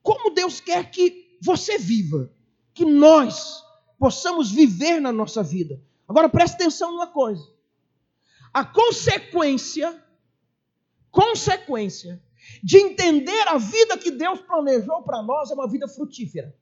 [0.02, 2.32] como Deus quer que você viva,
[2.72, 3.62] que nós
[3.98, 5.80] possamos viver na nossa vida.
[6.08, 7.46] Agora preste atenção numa coisa.
[8.54, 10.02] A consequência,
[11.10, 12.22] consequência
[12.62, 16.56] de entender a vida que Deus planejou para nós é uma vida frutífera.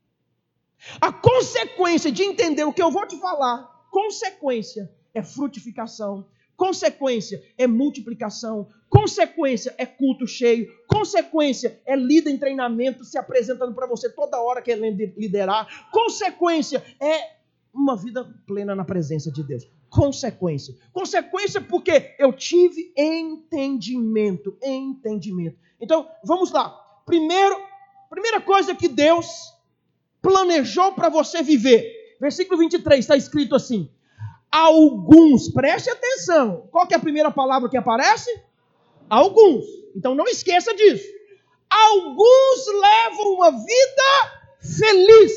[1.01, 7.67] A consequência de entender o que eu vou te falar, consequência é frutificação, consequência é
[7.67, 14.41] multiplicação, consequência é culto cheio, consequência é líder em treinamento se apresentando para você toda
[14.41, 19.67] hora que ele liderar, consequência é uma vida plena na presença de Deus.
[19.89, 20.75] Consequência.
[20.93, 25.59] Consequência porque eu tive entendimento, entendimento.
[25.81, 26.71] Então, vamos lá.
[27.05, 27.57] Primeiro,
[28.09, 29.53] primeira coisa que Deus
[30.21, 32.17] planejou para você viver.
[32.21, 33.91] Versículo 23 está escrito assim:
[34.53, 36.69] Alguns, preste atenção.
[36.71, 38.31] Qual é a primeira palavra que aparece?
[39.09, 39.65] Alguns.
[39.97, 41.09] Então não esqueça disso.
[41.71, 44.03] Alguns levam uma vida
[44.61, 45.33] feliz.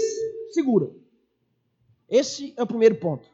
[0.51, 0.91] Segura.
[2.10, 3.25] Esse é o primeiro ponto.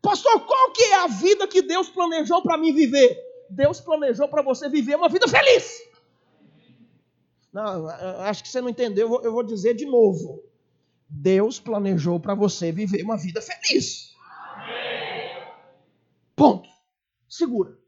[0.00, 3.18] Pastor, qual que é a vida que Deus planejou para mim viver?
[3.50, 5.82] Deus planejou para você viver uma vida feliz.
[7.52, 7.88] Não,
[8.20, 10.42] acho que você não entendeu, eu vou dizer de novo.
[11.08, 14.09] Deus planejou para você viver uma vida feliz.
[16.40, 16.70] Ponto.
[17.28, 17.78] Segura.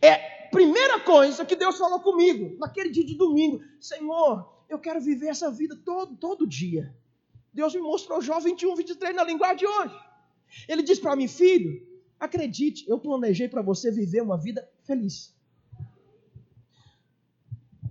[0.00, 3.62] É primeira coisa que Deus falou comigo naquele dia de domingo.
[3.78, 6.96] Senhor, eu quero viver essa vida todo, todo dia.
[7.52, 9.94] Deus me mostrou Jó 21, 23 na linguagem de hoje.
[10.66, 11.86] Ele diz para mim, filho,
[12.18, 15.36] acredite, eu planejei para você viver uma vida feliz.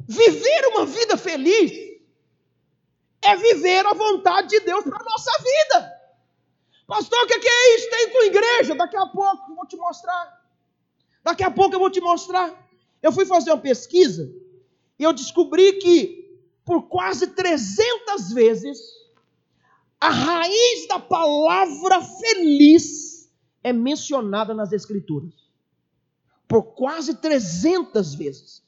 [0.08, 1.72] Viver uma vida feliz
[3.22, 6.01] é viver a vontade de Deus para a nossa vida.
[6.92, 7.90] Pastor, o que é isso?
[7.90, 8.76] Tem com igreja?
[8.76, 10.46] Daqui a pouco eu vou te mostrar.
[11.24, 12.70] Daqui a pouco eu vou te mostrar.
[13.02, 14.30] Eu fui fazer uma pesquisa
[15.00, 18.78] e eu descobri que por quase 300 vezes
[20.02, 23.32] a raiz da palavra feliz
[23.64, 25.32] é mencionada nas Escrituras.
[26.46, 28.62] Por quase 300 vezes.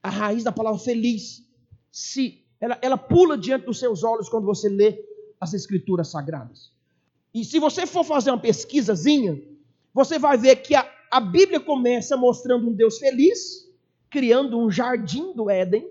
[0.00, 1.44] A raiz da palavra feliz
[1.90, 5.04] se ela, ela pula diante dos seus olhos quando você lê
[5.40, 6.78] as Escrituras Sagradas.
[7.32, 9.40] E se você for fazer uma pesquisazinha,
[9.94, 13.68] você vai ver que a, a Bíblia começa mostrando um Deus feliz,
[14.08, 15.88] criando um jardim do Éden.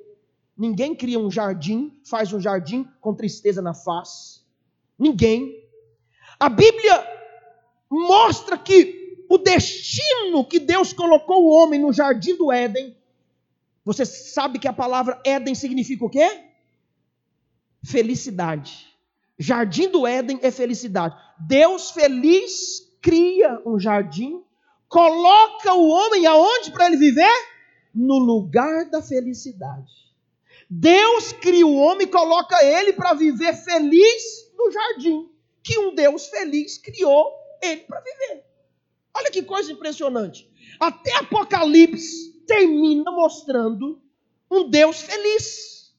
[0.58, 4.41] Ninguém cria um jardim, faz um jardim com tristeza na face.
[4.97, 5.63] Ninguém.
[6.38, 7.08] A Bíblia
[7.89, 12.95] mostra que o destino que Deus colocou o homem no jardim do Éden.
[13.86, 16.43] Você sabe que a palavra Éden significa o quê?
[17.84, 18.88] Felicidade.
[19.38, 21.15] Jardim do Éden é felicidade.
[21.39, 24.43] Deus feliz cria um jardim,
[24.88, 27.47] coloca o homem aonde para ele viver?
[27.93, 29.91] No lugar da felicidade.
[30.69, 35.30] Deus cria o homem e coloca ele para viver feliz no jardim
[35.63, 38.43] que um Deus feliz criou ele para viver.
[39.13, 40.49] Olha que coisa impressionante.
[40.80, 44.02] Até Apocalipse termina mostrando
[44.49, 45.93] um Deus feliz.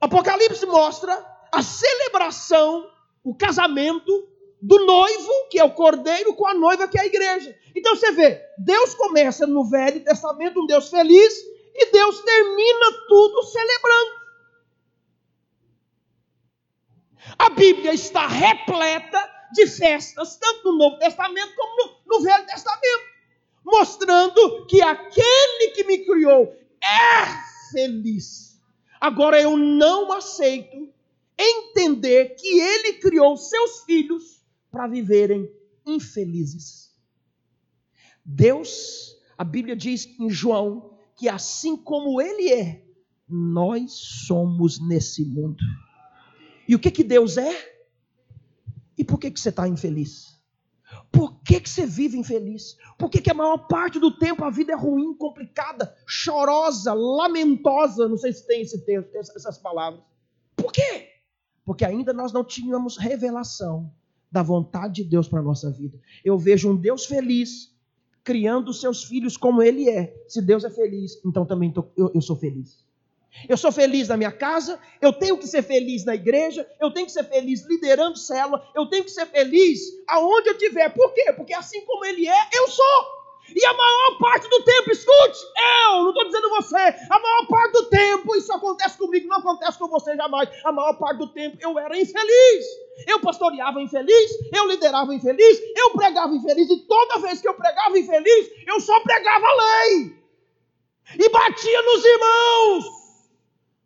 [0.00, 1.12] Apocalipse mostra
[1.52, 2.88] a celebração,
[3.28, 4.26] o casamento
[4.60, 7.54] do noivo, que é o cordeiro, com a noiva, que é a igreja.
[7.76, 11.34] Então você vê, Deus começa no Velho Testamento, um Deus feliz,
[11.74, 14.18] e Deus termina tudo celebrando.
[17.38, 19.20] A Bíblia está repleta
[19.52, 23.04] de festas, tanto no Novo Testamento como no, no Velho Testamento,
[23.62, 28.58] mostrando que aquele que me criou é feliz.
[28.98, 30.88] Agora eu não aceito
[31.38, 35.50] entender que ele criou seus filhos para viverem
[35.86, 36.92] infelizes.
[38.24, 42.84] Deus, a Bíblia diz em João, que assim como ele é,
[43.28, 43.92] nós
[44.26, 45.62] somos nesse mundo.
[46.66, 47.78] E o que que Deus é?
[48.96, 50.38] E por que que você está infeliz?
[51.10, 52.76] Por que, que você vive infeliz?
[52.98, 58.08] Por que, que a maior parte do tempo a vida é ruim, complicada, chorosa, lamentosa?
[58.08, 60.02] Não sei se tem esse texto, essas palavras.
[60.56, 61.08] Por quê?
[61.68, 63.92] Porque ainda nós não tínhamos revelação
[64.32, 66.00] da vontade de Deus para a nossa vida.
[66.24, 67.76] Eu vejo um Deus feliz
[68.24, 70.16] criando seus filhos como Ele é.
[70.26, 72.82] Se Deus é feliz, então também tô, eu, eu sou feliz.
[73.46, 77.04] Eu sou feliz na minha casa, eu tenho que ser feliz na igreja, eu tenho
[77.04, 80.88] que ser feliz liderando célula, eu tenho que ser feliz aonde eu estiver.
[80.94, 81.34] Por quê?
[81.34, 83.17] Porque assim como Ele é, eu sou.
[83.54, 85.38] E a maior parte do tempo, escute,
[85.86, 89.78] eu, não estou dizendo você, a maior parte do tempo, isso acontece comigo, não acontece
[89.78, 90.48] com você jamais.
[90.64, 92.66] A maior parte do tempo eu era infeliz.
[93.06, 97.98] Eu pastoreava infeliz, eu liderava infeliz, eu pregava infeliz, e toda vez que eu pregava
[97.98, 100.18] infeliz, eu só pregava lei.
[101.18, 102.98] E batia nos irmãos.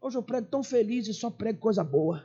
[0.00, 2.24] Hoje eu prego tão feliz e só prego coisa boa.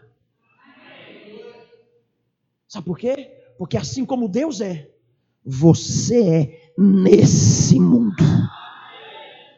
[2.67, 3.31] Sabe por quê?
[3.57, 4.89] Porque assim como Deus é,
[5.45, 8.23] você é nesse mundo.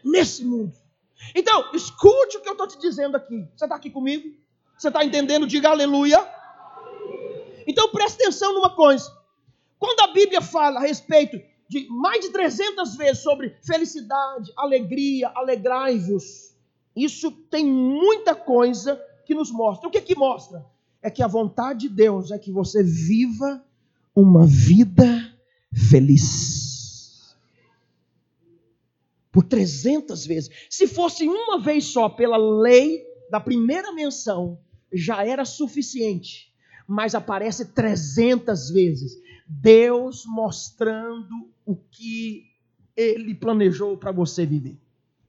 [0.04, 0.74] Nesse mundo.
[1.36, 3.48] Então, escute o que eu estou te dizendo aqui.
[3.56, 4.30] Você está aqui comigo?
[4.78, 5.46] Você está entendendo?
[5.46, 6.26] Diga aleluia.
[7.68, 9.12] Então preste atenção numa coisa.
[9.78, 16.56] Quando a Bíblia fala a respeito de mais de 300 vezes sobre felicidade, alegria, alegrai-vos,
[16.96, 19.88] isso tem muita coisa que nos mostra.
[19.88, 20.66] O que que mostra?
[21.02, 23.64] É que a vontade de Deus é que você viva
[24.16, 25.06] uma vida
[25.90, 26.69] feliz.
[29.32, 30.50] Por 300 vezes.
[30.70, 34.60] Se fosse uma vez só pela lei da primeira menção,
[34.92, 36.52] já era suficiente.
[36.88, 39.14] Mas aparece 300 vezes.
[39.48, 42.46] Deus mostrando o que
[42.96, 44.78] ele planejou para você viver.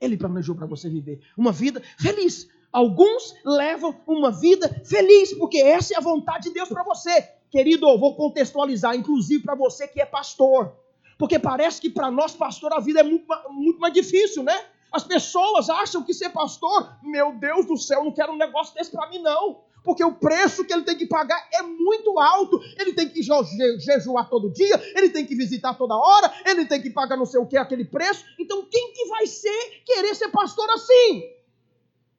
[0.01, 2.49] Ele planejou para você viver uma vida feliz.
[2.73, 7.29] Alguns levam uma vida feliz, porque essa é a vontade de Deus para você.
[7.51, 10.73] Querido, eu vou contextualizar, inclusive para você que é pastor.
[11.21, 14.59] Porque parece que para nós, pastor, a vida é muito, muito mais difícil, né?
[14.91, 18.91] As pessoas acham que ser pastor, meu Deus do céu, não quero um negócio desse
[18.91, 19.61] para mim, não.
[19.85, 22.59] Porque o preço que ele tem que pagar é muito alto.
[22.79, 26.89] Ele tem que jejuar todo dia, ele tem que visitar toda hora, ele tem que
[26.89, 28.25] pagar não sei o que, aquele preço.
[28.39, 31.23] Então, quem que vai ser querer ser pastor assim?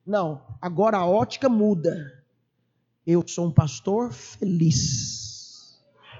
[0.05, 2.23] Não, agora a ótica muda.
[3.05, 5.20] Eu sou um pastor feliz.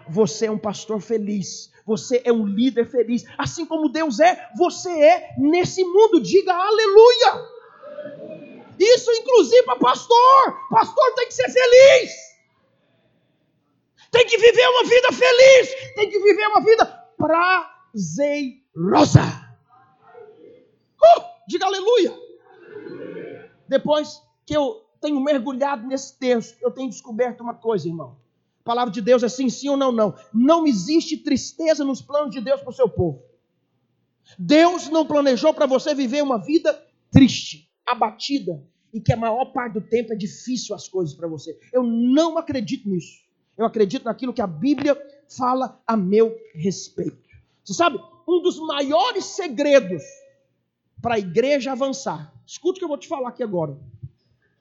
[0.09, 1.71] Você é um pastor feliz.
[1.85, 3.25] Você é um líder feliz.
[3.37, 6.21] Assim como Deus é, você é nesse mundo.
[6.21, 7.49] Diga aleluia.
[8.79, 10.57] Isso inclusive para pastor.
[10.69, 12.11] Pastor tem que ser feliz.
[14.11, 15.93] Tem que viver uma vida feliz.
[15.95, 16.85] Tem que viver uma vida
[17.17, 19.21] prazerosa.
[20.97, 22.13] Uh, diga aleluia.
[23.67, 28.20] Depois que eu tenho mergulhado nesse texto, eu tenho descoberto uma coisa, irmão.
[28.61, 30.15] A palavra de Deus é sim, sim ou não, não.
[30.31, 33.23] Não existe tristeza nos planos de Deus para o seu povo.
[34.37, 36.79] Deus não planejou para você viver uma vida
[37.11, 41.57] triste, abatida, e que a maior parte do tempo é difícil as coisas para você.
[41.73, 43.19] Eu não acredito nisso.
[43.57, 44.95] Eu acredito naquilo que a Bíblia
[45.27, 47.17] fala a meu respeito.
[47.63, 50.03] Você sabe, um dos maiores segredos
[51.01, 52.31] para a igreja avançar.
[52.45, 53.77] Escute o que eu vou te falar aqui agora.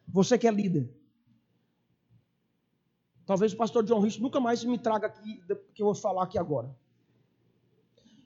[0.09, 0.89] Você que é líder.
[3.31, 5.41] Talvez o pastor John Rich nunca mais me traga aqui
[5.73, 6.77] que eu vou falar aqui agora.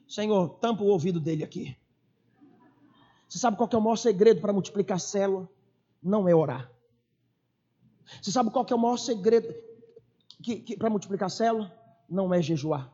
[0.07, 1.77] Senhor, tampa o ouvido dele aqui.
[3.29, 5.47] Você sabe qual é o maior segredo para multiplicar célula?
[6.01, 6.71] Não é orar.
[8.19, 9.53] Você sabe qual é o maior segredo
[10.79, 11.71] para multiplicar célula?
[12.09, 12.91] Não é jejuar.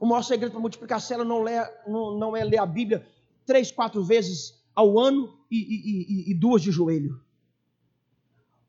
[0.00, 1.44] O maior segredo para multiplicar célula não,
[1.86, 3.06] não, não é ler a Bíblia
[3.44, 7.20] três, quatro vezes ao ano e, e, e, e duas de joelho.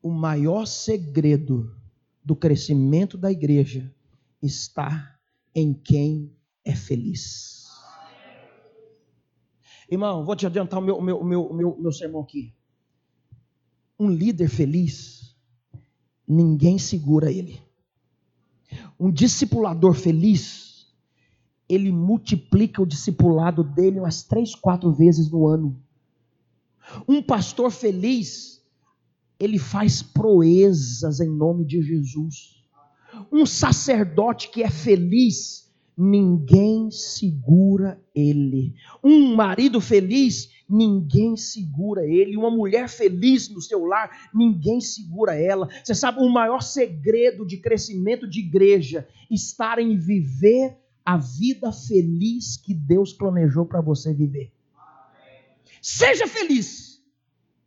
[0.02, 1.74] O maior segredo
[2.24, 3.94] do crescimento da igreja
[4.42, 5.18] está
[5.54, 7.68] em quem é feliz.
[9.90, 12.54] Irmão, vou te adiantar o meu, meu, meu, meu, meu sermão aqui.
[13.98, 15.36] Um líder feliz,
[16.26, 17.60] ninguém segura ele.
[18.98, 20.86] Um discipulador feliz,
[21.68, 25.78] ele multiplica o discipulado dele umas três, quatro vezes no ano.
[27.06, 28.61] Um pastor feliz,
[29.42, 32.62] ele faz proezas em nome de Jesus.
[33.30, 35.68] Um sacerdote que é feliz,
[35.98, 38.72] ninguém segura ele.
[39.02, 42.36] Um marido feliz, ninguém segura ele.
[42.36, 45.68] Uma mulher feliz no seu lar, ninguém segura ela.
[45.82, 52.56] Você sabe, o maior segredo de crescimento de igreja está em viver a vida feliz
[52.56, 54.52] que Deus planejou para você viver.
[55.80, 56.91] Seja feliz.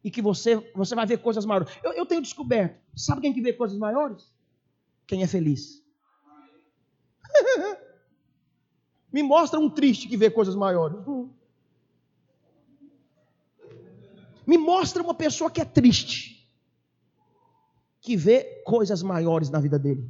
[0.05, 1.67] E que você, você vai ver coisas maiores.
[1.83, 2.79] Eu, eu tenho descoberto.
[2.95, 4.31] Sabe quem que vê coisas maiores?
[5.07, 5.83] Quem é feliz.
[9.11, 10.99] Me mostra um triste que vê coisas maiores.
[14.45, 16.47] Me mostra uma pessoa que é triste,
[17.99, 20.07] que vê coisas maiores na vida dele.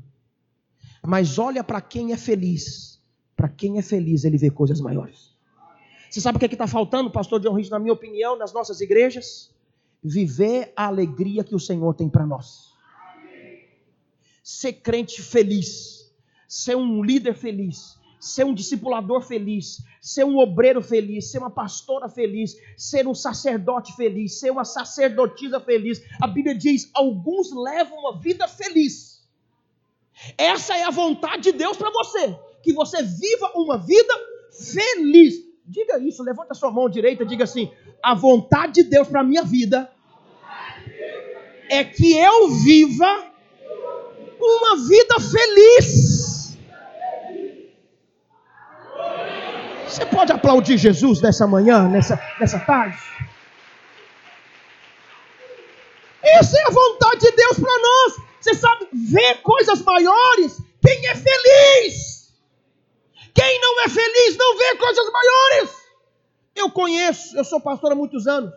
[1.01, 3.01] Mas olha para quem é feliz.
[3.33, 5.33] Para quem é feliz, ele vê coisas maiores.
[6.09, 8.81] Você sabe o que é está faltando, pastor John Rich, na minha opinião, nas nossas
[8.81, 9.54] igrejas?
[10.07, 12.71] Viver a alegria que o Senhor tem para nós.
[14.43, 16.13] Ser crente feliz,
[16.47, 22.07] ser um líder feliz, ser um discipulador feliz, ser um obreiro feliz, ser uma pastora
[22.07, 25.99] feliz, ser um sacerdote feliz, ser uma sacerdotisa feliz.
[26.21, 29.27] A Bíblia diz: alguns levam uma vida feliz.
[30.37, 34.13] Essa é a vontade de Deus para você, que você viva uma vida
[34.51, 35.43] feliz.
[35.65, 37.71] Diga isso, levanta sua mão direita, diga assim:
[38.03, 39.91] a vontade de Deus para minha vida
[41.69, 43.31] é que eu viva
[44.39, 46.57] uma vida feliz.
[49.87, 52.97] Você pode aplaudir Jesus nessa manhã, nessa, nessa tarde?
[56.21, 58.25] Essa é a vontade de Deus para nós.
[58.41, 60.57] Você sabe, ver coisas maiores.
[60.85, 62.33] Quem é feliz?
[63.33, 65.69] Quem não é feliz não vê coisas maiores.
[66.55, 68.53] Eu conheço, eu sou pastor há muitos anos.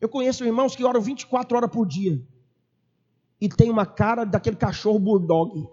[0.00, 2.20] Eu conheço irmãos que oram 24 horas por dia.
[3.40, 5.68] E tem uma cara daquele cachorro bulldog.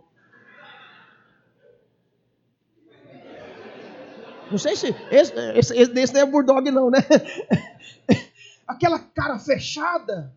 [4.49, 6.99] Não sei se esse, esse, esse não é bulldog não, né?
[8.67, 10.33] Aquela cara fechada.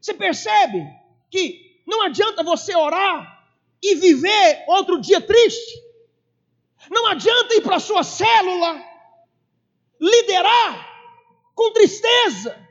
[0.00, 0.86] Você percebe
[1.30, 3.46] que não adianta você orar
[3.82, 5.82] e viver outro dia triste.
[6.90, 8.82] Não adianta ir para a sua célula,
[9.98, 10.88] liderar
[11.54, 12.63] com tristeza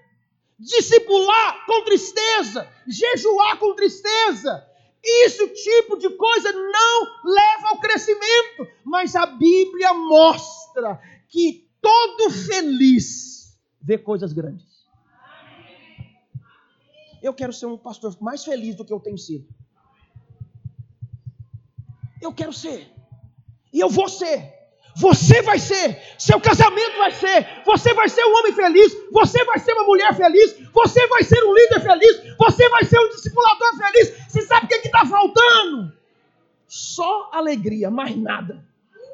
[0.64, 4.66] discipular com tristeza, jejuar com tristeza.
[5.04, 13.60] Isso tipo de coisa não leva ao crescimento, mas a Bíblia mostra que todo feliz
[13.82, 14.66] vê coisas grandes.
[17.22, 19.48] Eu quero ser um pastor mais feliz do que eu tenho sido.
[22.22, 22.90] Eu quero ser.
[23.74, 24.63] E eu vou ser.
[24.96, 29.58] Você vai ser, seu casamento vai ser, você vai ser um homem feliz, você vai
[29.58, 33.78] ser uma mulher feliz, você vai ser um líder feliz, você vai ser um discipulador
[33.78, 34.14] feliz.
[34.28, 35.92] Você sabe o que é está faltando?
[36.68, 38.64] Só alegria, mais nada.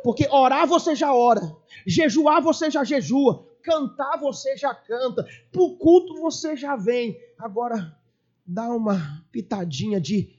[0.03, 1.41] Porque orar você já ora,
[1.85, 7.17] jejuar você já jejua, cantar você já canta, para o culto você já vem.
[7.37, 7.97] Agora,
[8.45, 10.29] dá uma pitadinha de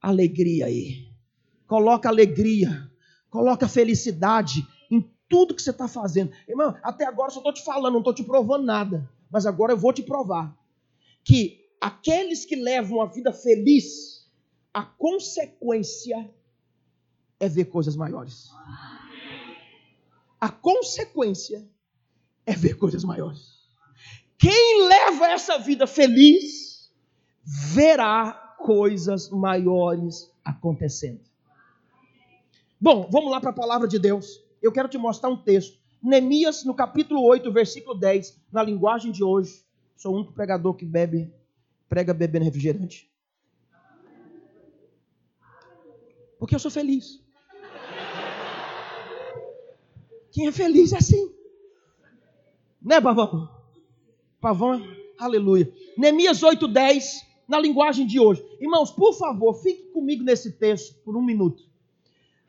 [0.00, 1.08] alegria aí.
[1.66, 2.90] Coloca alegria,
[3.30, 4.66] coloca felicidade
[5.28, 6.32] tudo que você está fazendo.
[6.48, 9.08] Irmão, até agora eu só estou te falando, não estou te provando nada.
[9.30, 10.56] Mas agora eu vou te provar
[11.22, 14.26] que aqueles que levam a vida feliz,
[14.72, 16.30] a consequência
[17.38, 18.50] é ver coisas maiores.
[20.40, 21.68] A consequência
[22.46, 23.58] é ver coisas maiores.
[24.38, 26.90] Quem leva essa vida feliz,
[27.44, 31.20] verá coisas maiores acontecendo.
[32.80, 35.78] Bom, vamos lá para a palavra de Deus eu quero te mostrar um texto.
[36.02, 39.64] Neemias, no capítulo 8, versículo 10, na linguagem de hoje.
[39.96, 41.32] Sou único pregador que bebe,
[41.88, 43.10] prega bebendo refrigerante.
[46.38, 47.20] Porque eu sou feliz.
[50.30, 51.34] Quem é feliz é assim.
[52.80, 53.50] Né, Pavão?
[54.40, 54.80] Pavão,
[55.18, 55.72] aleluia.
[55.96, 58.44] Neemias 8, 10, na linguagem de hoje.
[58.60, 61.64] Irmãos, por favor, fique comigo nesse texto por um minuto.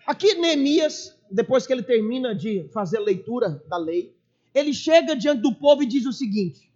[0.05, 4.16] Aqui, Neemias, depois que ele termina de fazer a leitura da lei,
[4.54, 6.72] ele chega diante do povo e diz o seguinte: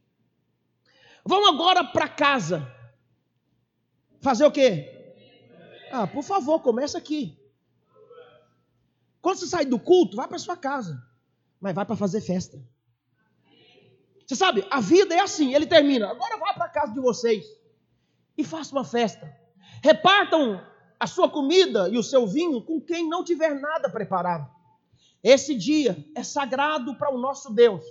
[1.26, 2.68] Vamos agora para casa.
[4.22, 4.90] Fazer o quê?
[5.92, 7.38] Ah, por favor, começa aqui.
[9.22, 11.02] Quando você sai do culto, vai para sua casa,
[11.60, 12.62] mas vai para fazer festa.
[14.26, 16.10] Você sabe, a vida é assim, ele termina.
[16.10, 17.46] Agora vá para casa de vocês
[18.38, 19.32] e faça uma festa.
[19.84, 20.66] Repartam
[21.04, 24.50] a sua comida e o seu vinho com quem não tiver nada preparado.
[25.22, 27.84] Esse dia é sagrado para o nosso Deus.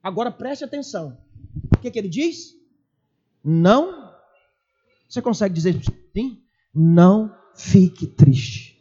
[0.00, 1.18] Agora preste atenção.
[1.74, 2.54] O que, que ele diz?
[3.42, 4.14] Não.
[5.08, 5.82] Você consegue dizer
[6.12, 6.40] sim?
[6.72, 8.80] Não fique triste.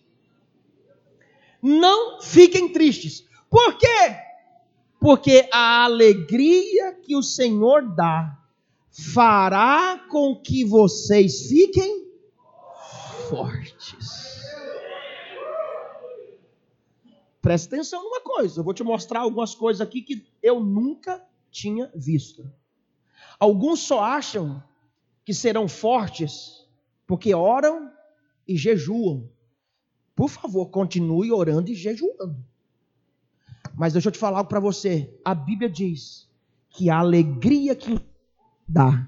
[1.59, 3.27] Não fiquem tristes.
[3.49, 4.17] Por quê?
[4.99, 8.37] Porque a alegria que o Senhor dá
[8.91, 12.06] fará com que vocês fiquem
[13.29, 13.95] fortes.
[17.41, 21.91] Presta atenção numa coisa, eu vou te mostrar algumas coisas aqui que eu nunca tinha
[21.95, 22.49] visto.
[23.39, 24.61] Alguns só acham
[25.23, 26.67] que serão fortes
[27.05, 27.91] porque oram
[28.47, 29.29] e jejuam.
[30.15, 32.43] Por favor, continue orando e jejuando.
[33.75, 35.13] Mas deixa eu te falar algo para você.
[35.23, 36.27] A Bíblia diz
[36.69, 37.99] que a alegria que
[38.67, 39.07] dá,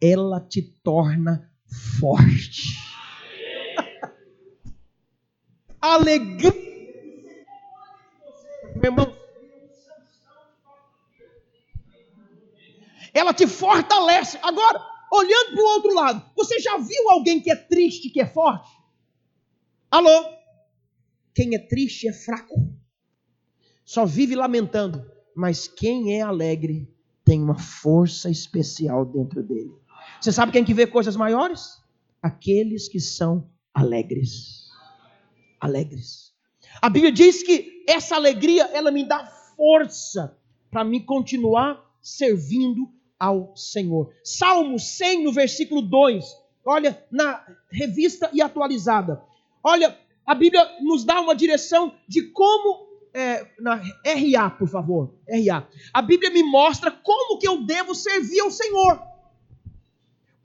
[0.00, 1.50] ela te torna
[1.98, 2.85] forte
[5.94, 6.52] alegria.
[8.74, 9.16] Meu irmão,
[13.14, 14.38] ela te fortalece.
[14.42, 14.80] Agora,
[15.12, 18.68] olhando para o outro lado, você já viu alguém que é triste, que é forte?
[19.90, 20.36] Alô?
[21.34, 22.72] Quem é triste é fraco,
[23.84, 25.10] só vive lamentando.
[25.34, 26.90] Mas quem é alegre
[27.24, 29.72] tem uma força especial dentro dele.
[30.20, 31.82] Você sabe quem que vê coisas maiores?
[32.22, 34.65] Aqueles que são alegres
[35.60, 36.32] alegres.
[36.80, 39.24] A Bíblia diz que essa alegria, ela me dá
[39.56, 40.36] força
[40.70, 42.88] para me continuar servindo
[43.18, 44.12] ao Senhor.
[44.22, 46.24] Salmo 100, no versículo 2,
[46.64, 49.22] olha, na revista e atualizada.
[49.62, 52.86] Olha, a Bíblia nos dá uma direção de como.
[53.14, 55.14] É, na RA, por favor.
[55.26, 55.66] RA.
[55.94, 59.00] A Bíblia me mostra como que eu devo servir ao Senhor.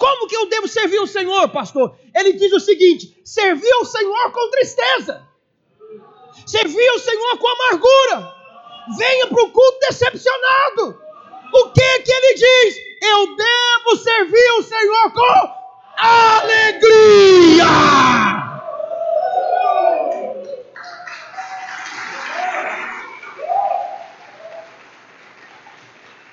[0.01, 1.95] Como que eu devo servir ao Senhor, pastor?
[2.15, 5.27] Ele diz o seguinte: servir ao Senhor com tristeza.
[6.43, 8.33] Servir ao Senhor com amargura.
[8.97, 10.99] Venha para o culto decepcionado.
[11.53, 12.77] O que que ele diz?
[12.99, 15.53] Eu devo servir o Senhor com
[15.97, 17.65] alegria.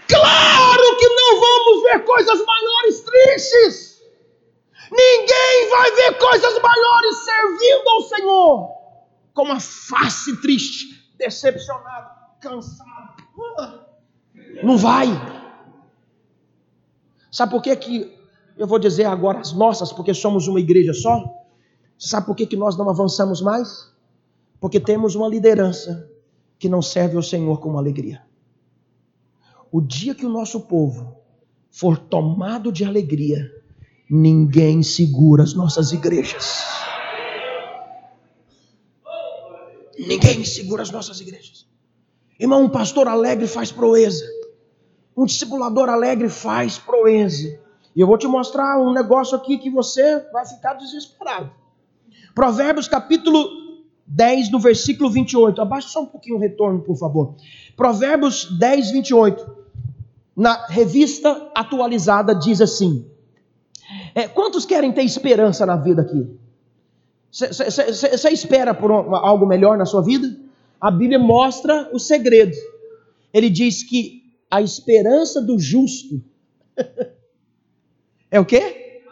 [0.09, 1.39] Claro que não
[1.69, 4.03] vamos ver coisas maiores tristes.
[4.91, 8.69] Ninguém vai ver coisas maiores servindo ao Senhor
[9.35, 12.09] com uma face triste, decepcionado,
[12.41, 13.23] cansado.
[14.63, 15.09] Não vai.
[17.31, 18.19] Sabe por que, que
[18.57, 21.35] eu vou dizer agora as nossas, porque somos uma igreja só?
[21.99, 23.93] Sabe por que, que nós não avançamos mais?
[24.59, 26.11] Porque temos uma liderança
[26.59, 28.23] que não serve ao Senhor com alegria.
[29.71, 31.18] O dia que o nosso povo
[31.71, 33.51] for tomado de alegria,
[34.09, 36.63] ninguém segura as nossas igrejas.
[39.99, 41.67] Ninguém segura as nossas igrejas.
[42.39, 44.25] Irmão, um pastor alegre faz proeza.
[45.17, 47.59] Um discipulador alegre faz proeza.
[47.95, 51.51] E eu vou te mostrar um negócio aqui que você vai ficar desesperado.
[52.33, 53.49] Provérbios capítulo
[54.07, 55.61] 10, no versículo 28.
[55.61, 57.35] Abaixa só um pouquinho o retorno, por favor.
[57.77, 59.59] Provérbios 10, 28.
[60.39, 63.05] Na revista atualizada diz assim:
[64.15, 66.39] é, Quantos querem ter esperança na vida aqui?
[67.31, 70.35] Você espera por algo melhor na sua vida?
[70.81, 72.57] A Bíblia mostra o segredo.
[73.35, 76.23] Ele diz que a esperança do justo
[78.31, 79.03] É o quê?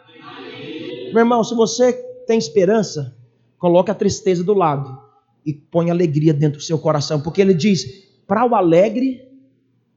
[1.11, 1.93] Meu irmão, se você
[2.27, 3.15] tem esperança,
[3.57, 5.01] coloque a tristeza do lado
[5.45, 7.85] e põe alegria dentro do seu coração, porque ele diz:
[8.27, 9.27] para o alegre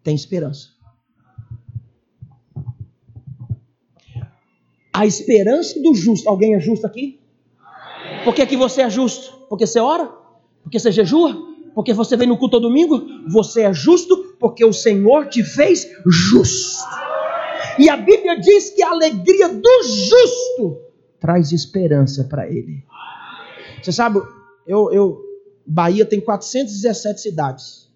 [0.03, 0.71] tem esperança.
[4.93, 7.21] A esperança do justo, alguém é justo aqui?
[8.25, 9.33] Por que, que você é justo?
[9.49, 10.11] Porque você ora?
[10.63, 11.49] Porque você jejua?
[11.75, 13.01] Porque você vem no culto todo domingo?
[13.29, 16.85] Você é justo porque o Senhor te fez justo.
[17.79, 20.81] E a Bíblia diz que a alegria do justo
[21.21, 22.85] traz esperança para ele.
[23.83, 24.21] Você sabe,
[24.67, 25.21] eu, eu,
[25.67, 27.90] Bahia tem 417 cidades.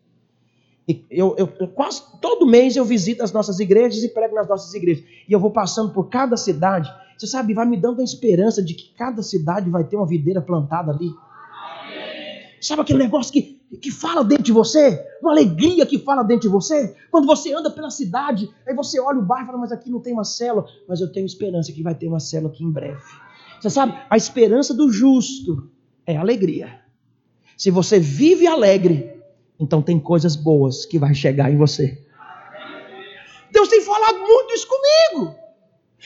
[0.86, 4.74] Eu, eu, eu, quase todo mês eu visito as nossas igrejas e prego nas nossas
[4.74, 5.04] igrejas.
[5.26, 6.92] E eu vou passando por cada cidade.
[7.16, 10.42] Você sabe, vai me dando a esperança de que cada cidade vai ter uma videira
[10.42, 11.10] plantada ali.
[12.60, 15.02] Sabe aquele negócio que, que fala dentro de você?
[15.22, 16.94] Uma alegria que fala dentro de você?
[17.10, 20.00] Quando você anda pela cidade, aí você olha o bairro e fala, mas aqui não
[20.00, 20.66] tem uma célula.
[20.88, 23.00] Mas eu tenho esperança que vai ter uma célula aqui em breve.
[23.60, 25.70] Você sabe, a esperança do justo
[26.06, 26.80] é alegria.
[27.56, 29.13] Se você vive alegre,
[29.64, 31.98] então tem coisas boas que vai chegar em você.
[33.50, 35.34] Deus tem falado muito isso comigo.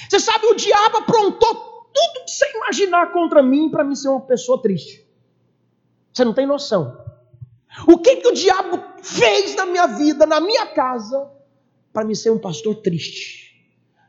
[0.09, 1.55] Você sabe, o diabo aprontou
[1.93, 5.05] tudo que você imaginar contra mim para me ser uma pessoa triste.
[6.13, 6.97] Você não tem noção.
[7.87, 11.29] O que, que o diabo fez na minha vida, na minha casa,
[11.93, 13.49] para me ser um pastor triste?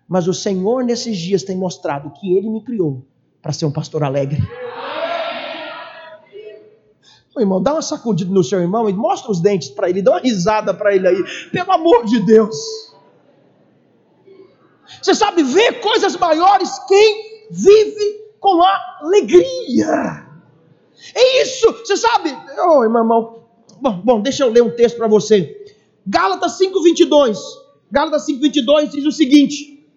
[0.07, 3.03] Mas o Senhor, nesses dias, tem mostrado que Ele me criou
[3.41, 4.41] para ser um pastor alegre.
[7.39, 10.11] Ô, irmão, dá uma sacudida no seu irmão e mostra os dentes para ele, dá
[10.11, 12.57] uma risada para ele aí, pelo amor de Deus.
[15.01, 18.61] Você sabe ver coisas maiores quem vive com
[19.01, 20.27] alegria.
[21.15, 22.37] É isso, você sabe?
[22.67, 23.47] Oh, irmão,
[23.79, 25.65] bom, bom, deixa eu ler um texto para você.
[26.05, 27.37] Gálatas 5:22.
[27.89, 29.89] Gálatas 5:22 diz o seguinte,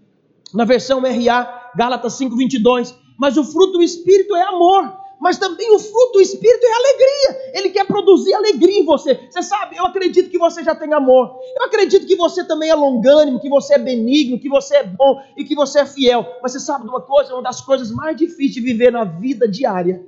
[0.54, 5.78] na versão RA, Gálatas 5:22, mas o fruto do espírito é amor, mas também o
[5.78, 7.52] fruto do espírito é alegria.
[7.54, 9.14] Ele quer produzir alegria em você.
[9.30, 11.38] Você sabe, eu acredito que você já tem amor.
[11.56, 15.22] Eu acredito que você também é longânimo, que você é benigno, que você é bom
[15.36, 16.26] e que você é fiel.
[16.42, 19.46] Mas você sabe de uma coisa, uma das coisas mais difíceis de viver na vida
[19.46, 20.04] diária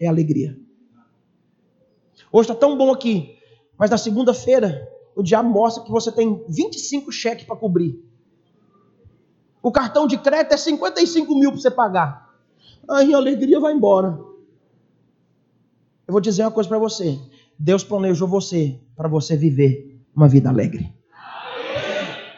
[0.00, 0.58] é alegria.
[2.32, 3.38] Hoje está tão bom aqui,
[3.78, 8.02] mas na segunda-feira o diabo mostra que você tem 25 cheques para cobrir.
[9.62, 12.34] O cartão de crédito é 55 mil para você pagar.
[12.90, 14.34] Aí a alegria vai embora.
[16.06, 17.18] Eu vou dizer uma coisa para você.
[17.58, 20.92] Deus planejou você para você viver uma vida alegre.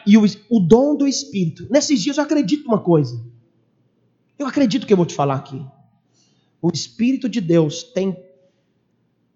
[0.05, 1.67] E o, o dom do Espírito.
[1.69, 3.23] Nesses dias eu acredito uma coisa.
[4.37, 5.63] Eu acredito que eu vou te falar aqui
[6.61, 8.17] o Espírito de Deus tem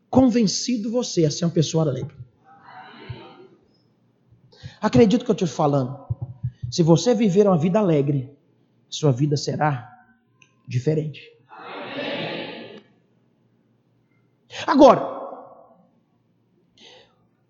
[0.10, 2.16] convencido você a ser uma pessoa alegre.
[4.82, 5.98] Acredito que eu estou te falando.
[6.70, 8.36] Se você viver uma vida alegre,
[8.90, 9.90] sua vida será
[10.68, 11.22] diferente.
[14.66, 15.22] Agora,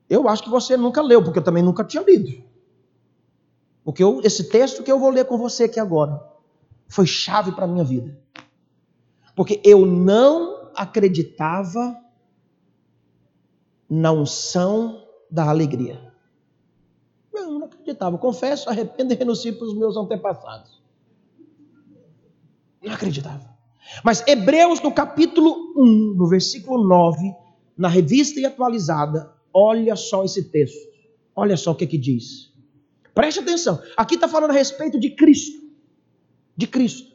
[0.10, 2.44] eu acho que você nunca leu, porque eu também nunca tinha lido.
[3.84, 6.24] Porque eu, esse texto que eu vou ler com você aqui agora
[6.88, 8.18] foi chave para a minha vida.
[9.36, 12.00] Porque eu não acreditava
[13.90, 16.14] na unção da alegria.
[17.34, 18.18] Não, não acreditava.
[18.18, 20.82] Confesso, arrependo e renuncio para os meus antepassados.
[22.82, 23.50] Não acreditava.
[24.04, 27.34] Mas Hebreus, no capítulo 1, no versículo 9,
[27.78, 30.92] na revista e atualizada, olha só esse texto.
[31.36, 32.54] Olha só o que, que diz.
[33.14, 33.82] Preste atenção.
[33.98, 35.62] Aqui está falando a respeito de Cristo.
[36.56, 37.14] De Cristo.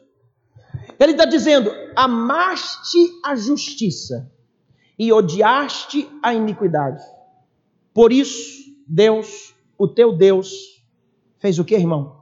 [0.99, 4.31] Ele está dizendo: amaste a justiça
[4.97, 7.01] e odiaste a iniquidade.
[7.93, 10.83] Por isso, Deus, o teu Deus,
[11.39, 12.18] fez o que, irmão?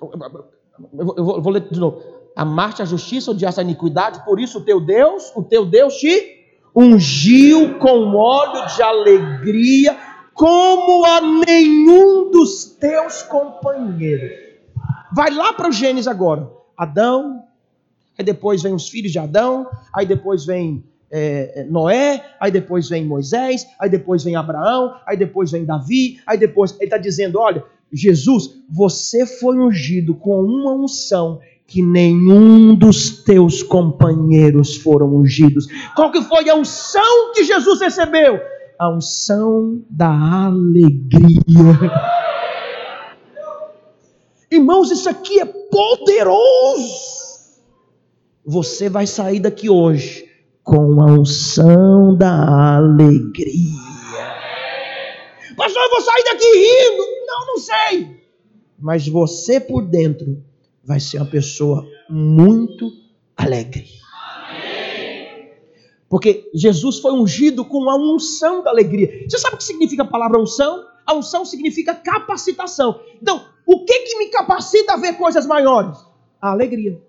[0.00, 2.02] Eu vou, eu vou ler de novo.
[2.34, 6.36] Amaste a justiça, odiaste a iniquidade, por isso o teu Deus, o teu Deus te
[6.74, 9.96] ungiu com óleo de alegria,
[10.34, 14.30] como a nenhum dos teus companheiros.
[15.14, 16.50] Vai lá para o Gênesis agora.
[16.76, 17.42] Adão,
[18.18, 22.88] aí depois vem os filhos de Adão, aí depois vem é, é, Noé, aí depois
[22.88, 27.38] vem Moisés, aí depois vem Abraão, aí depois vem Davi, aí depois ele está dizendo:
[27.38, 35.66] olha, Jesus, você foi ungido com uma unção que nenhum dos teus companheiros foram ungidos.
[35.94, 38.38] Qual que foi a unção que Jesus recebeu?
[38.78, 40.10] A unção da
[40.46, 41.30] alegria.
[44.50, 47.06] Irmãos, isso aqui é poderoso.
[48.44, 50.26] Você vai sair daqui hoje
[50.62, 53.86] com a unção da alegria.
[55.56, 57.04] Pastor, eu vou sair daqui rindo.
[57.26, 58.20] Não, não sei.
[58.78, 60.44] Mas você por dentro
[60.84, 62.92] vai ser uma pessoa muito
[63.36, 63.86] alegre.
[66.08, 69.24] Porque Jesus foi ungido com a unção da alegria.
[69.28, 70.84] Você sabe o que significa a palavra unção?
[71.04, 73.00] A unção significa capacitação.
[73.20, 75.98] Então, o que que me capacita a ver coisas maiores?
[76.40, 77.00] A alegria.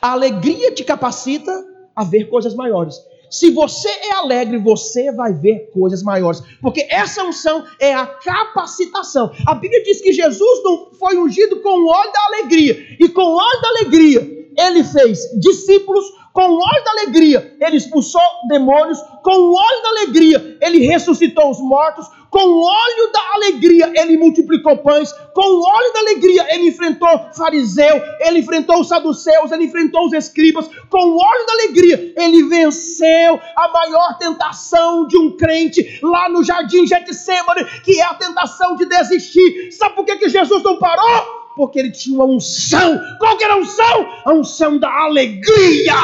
[0.00, 1.52] A alegria te capacita
[1.94, 2.96] a ver coisas maiores.
[3.30, 6.42] Se você é alegre, você vai ver coisas maiores.
[6.60, 9.32] Porque essa unção é a capacitação.
[9.46, 12.96] A Bíblia diz que Jesus não foi ungido com o óleo da alegria.
[12.98, 16.04] E com o óleo da alegria, ele fez discípulos.
[16.32, 18.98] Com o óleo da alegria, ele expulsou demônios.
[19.22, 22.06] Com o óleo da alegria, ele ressuscitou os mortos.
[22.30, 25.10] Com o óleo da alegria, ele multiplicou pães.
[25.34, 30.12] Com o óleo da alegria, ele enfrentou fariseu, ele enfrentou os saduceus, ele enfrentou os
[30.12, 30.68] escribas.
[30.90, 36.44] Com o óleo da alegria, ele venceu a maior tentação de um crente lá no
[36.44, 39.72] jardim Getsemane, que é a tentação de desistir.
[39.72, 41.45] Sabe por que, que Jesus não parou?
[41.56, 43.00] Porque ele tinha uma unção.
[43.18, 44.06] Qual que era a unção?
[44.26, 45.94] A unção da alegria.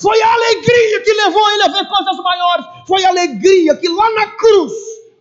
[0.00, 2.66] Foi a alegria que levou ele a ver coisas maiores.
[2.86, 4.72] Foi a alegria que lá na cruz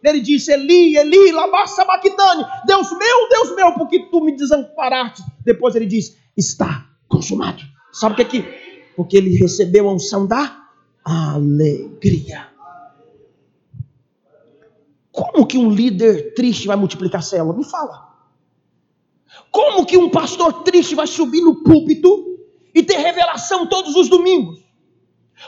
[0.04, 2.46] ele disse: Eli, Eli, lama sabachthani.
[2.66, 5.24] Deus meu, Deus meu, porque tu me desamparaste.
[5.46, 7.62] Depois ele diz: Está consumado.
[7.92, 8.42] Sabe o que é que?
[8.96, 10.64] Porque ele recebeu a unção da
[11.04, 12.48] alegria.
[15.12, 17.56] Como que um líder triste vai multiplicar a célula?
[17.56, 18.13] Me fala.
[19.54, 22.40] Como que um pastor triste vai subir no púlpito
[22.74, 24.60] e ter revelação todos os domingos?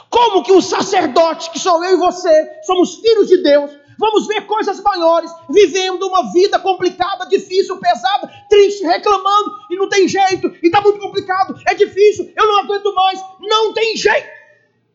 [0.08, 4.46] Como que um sacerdote, que sou eu e você, somos filhos de Deus, vamos ver
[4.46, 10.66] coisas maiores, vivendo uma vida complicada, difícil, pesada, triste, reclamando, e não tem jeito, e
[10.66, 14.28] está muito complicado, é difícil, eu não aguento mais, não tem jeito.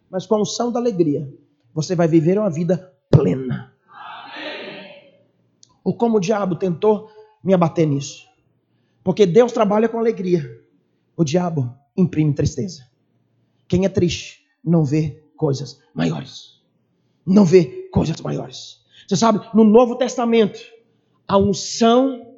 [0.10, 1.28] Mas com a unção da alegria,
[1.74, 3.74] você vai viver uma vida plena.
[5.84, 7.10] Ou como o diabo tentou
[7.44, 8.31] me abater nisso?
[9.04, 10.60] Porque Deus trabalha com alegria,
[11.16, 12.88] o diabo imprime tristeza.
[13.68, 16.62] Quem é triste não vê coisas maiores.
[17.26, 18.82] Não vê coisas maiores.
[19.08, 20.60] Você sabe, no Novo Testamento,
[21.28, 22.36] a unção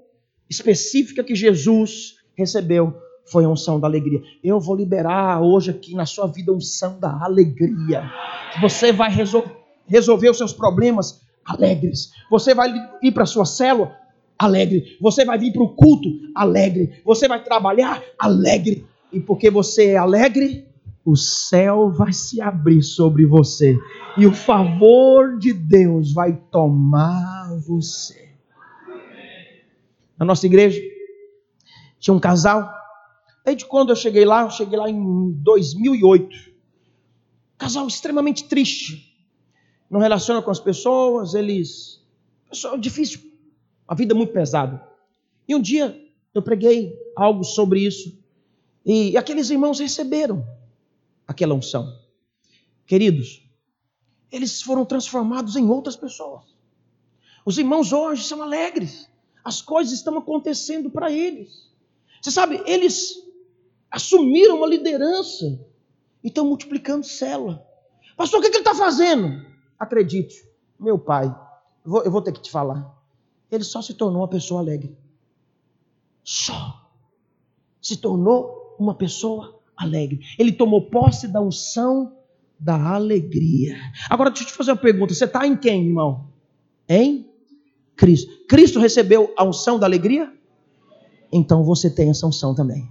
[0.49, 2.95] específica que Jesus recebeu
[3.25, 4.21] foi a unção da alegria.
[4.43, 8.09] Eu vou liberar hoje aqui na sua vida a unção da alegria.
[8.61, 9.43] Você vai resol
[9.85, 12.11] resolver os seus problemas alegres.
[12.29, 13.97] Você vai ir para a sua célula
[14.37, 14.97] alegre.
[14.99, 17.01] Você vai vir para o culto alegre.
[17.05, 18.85] Você vai trabalhar alegre.
[19.11, 20.67] E porque você é alegre,
[21.05, 23.77] o céu vai se abrir sobre você
[24.17, 28.29] e o favor de Deus vai tomar você.
[30.17, 30.81] Na nossa igreja
[31.99, 32.71] tinha um casal.
[33.45, 36.53] Desde quando eu cheguei lá, eu cheguei lá em 2008.
[37.57, 39.11] Casal extremamente triste.
[39.89, 42.01] não relaciona com as pessoas, eles.
[42.51, 43.19] É difícil,
[43.87, 44.85] a vida é muito pesada.
[45.47, 45.99] E um dia
[46.33, 48.17] eu preguei algo sobre isso,
[48.85, 50.45] e aqueles irmãos receberam
[51.27, 51.99] aquela unção.
[52.85, 53.47] Queridos,
[54.31, 56.43] eles foram transformados em outras pessoas.
[57.45, 59.09] Os irmãos hoje são alegres,
[59.43, 61.69] as coisas estão acontecendo para eles.
[62.21, 63.15] Você sabe, eles
[63.91, 65.59] assumiram uma liderança
[66.23, 67.65] e estão multiplicando célula.
[68.15, 69.45] Pastor, o que, que ele está fazendo?
[69.77, 70.47] Acredite,
[70.79, 71.25] meu pai,
[71.85, 73.02] eu vou, eu vou ter que te falar.
[73.53, 74.97] Ele só se tornou uma pessoa alegre.
[76.23, 76.89] Só.
[77.79, 80.21] Se tornou uma pessoa alegre.
[80.39, 82.17] Ele tomou posse da unção
[82.59, 83.77] da alegria.
[84.09, 86.27] Agora deixa eu te fazer uma pergunta: você está em quem, irmão?
[86.89, 87.29] Em
[87.95, 88.45] Cristo.
[88.47, 90.33] Cristo recebeu a unção da alegria?
[91.31, 92.89] Então você tem essa unção também.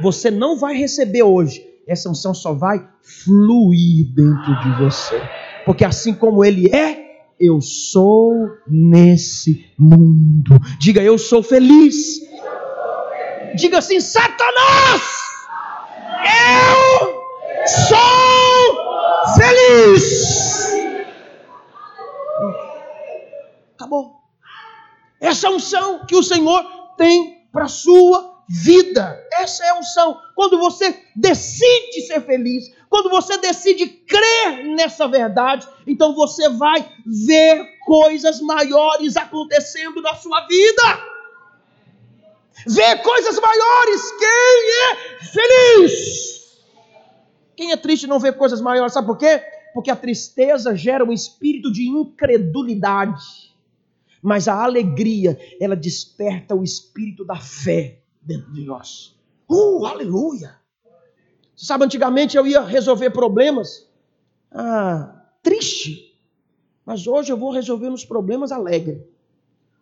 [0.00, 5.20] Você não vai receber hoje, essa unção só vai fluir dentro de você.
[5.64, 7.05] Porque assim como Ele é,
[7.38, 8.32] eu sou
[8.66, 10.58] nesse mundo.
[10.78, 12.20] Diga, eu sou feliz.
[13.54, 15.02] Diga assim, Satanás,
[16.24, 20.72] eu sou feliz.
[23.74, 24.16] Acabou.
[25.20, 26.62] Essa unção que o Senhor
[26.96, 29.18] tem para a sua vida.
[29.32, 30.25] Essa é a unção.
[30.36, 37.78] Quando você decide ser feliz, quando você decide crer nessa verdade, então você vai ver
[37.86, 40.82] coisas maiores acontecendo na sua vida.
[42.66, 44.12] Ver coisas maiores.
[44.18, 44.28] Quem
[44.84, 46.36] é feliz?
[47.56, 49.42] Quem é triste não vê coisas maiores, sabe por quê?
[49.72, 53.56] Porque a tristeza gera um espírito de incredulidade.
[54.20, 59.15] Mas a alegria, ela desperta o espírito da fé dentro de nós.
[59.48, 60.56] Uh, aleluia!
[61.54, 63.88] Você sabe, antigamente eu ia resolver problemas
[64.50, 66.18] ah, triste,
[66.84, 69.02] mas hoje eu vou resolver os problemas alegre.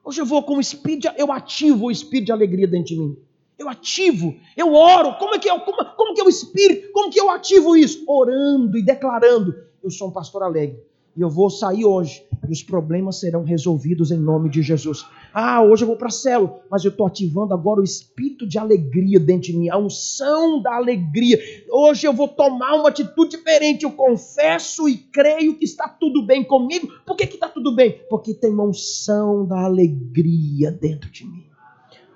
[0.04, 3.16] Hoje eu vou com o espírito, eu ativo o espírito de alegria dentro de mim.
[3.58, 5.16] Eu ativo, eu oro.
[5.18, 6.92] Como é que é, como, como que o espírito?
[6.92, 8.04] Como que eu ativo isso?
[8.06, 10.78] Orando e declarando: eu sou um pastor alegre.
[11.16, 15.04] E eu vou sair hoje e os problemas serão resolvidos em nome de Jesus.
[15.32, 18.58] Ah, hoje eu vou para a célula, mas eu estou ativando agora o espírito de
[18.58, 21.38] alegria dentro de mim, a unção da alegria.
[21.70, 23.84] Hoje eu vou tomar uma atitude diferente.
[23.84, 26.88] Eu confesso e creio que está tudo bem comigo.
[27.06, 28.00] Por que está tudo bem?
[28.08, 31.44] Porque tem uma unção da alegria dentro de mim.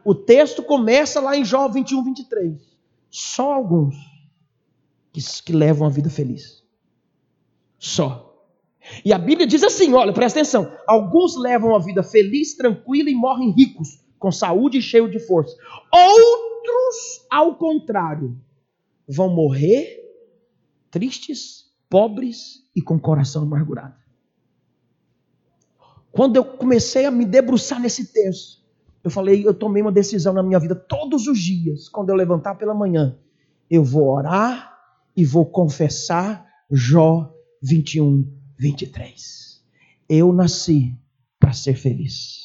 [0.04, 2.54] O texto começa lá em Jó 21, 23.
[3.10, 3.96] Só alguns
[5.12, 6.62] que, que levam a vida feliz.
[7.78, 8.27] Só.
[9.04, 10.72] E a Bíblia diz assim: olha, presta atenção.
[10.86, 15.56] Alguns levam a vida feliz, tranquila e morrem ricos, com saúde e cheio de força.
[15.92, 18.36] Outros, ao contrário,
[19.08, 19.98] vão morrer
[20.90, 23.94] tristes, pobres e com coração amargurado.
[26.10, 28.58] Quando eu comecei a me debruçar nesse texto,
[29.04, 32.56] eu falei, eu tomei uma decisão na minha vida todos os dias, quando eu levantar
[32.56, 33.16] pela manhã,
[33.70, 34.76] eu vou orar
[35.16, 37.32] e vou confessar Jó
[37.62, 39.62] 21, 23.
[40.08, 40.94] Eu nasci
[41.38, 42.42] para ser feliz.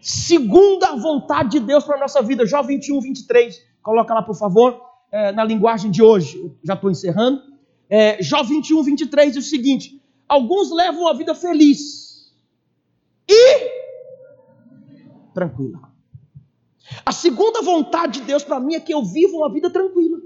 [0.00, 3.56] Segunda vontade de Deus para a nossa vida, Jó 21, 23.
[3.82, 4.80] Coloca lá, por favor,
[5.10, 6.52] é, na linguagem de hoje.
[6.62, 7.40] já estou encerrando.
[7.88, 12.32] É, Jó 21, 23 diz o seguinte: Alguns levam a vida feliz
[13.28, 13.72] e
[15.34, 15.90] tranquila.
[17.06, 20.18] A segunda vontade de Deus para mim é que eu viva uma vida tranquila.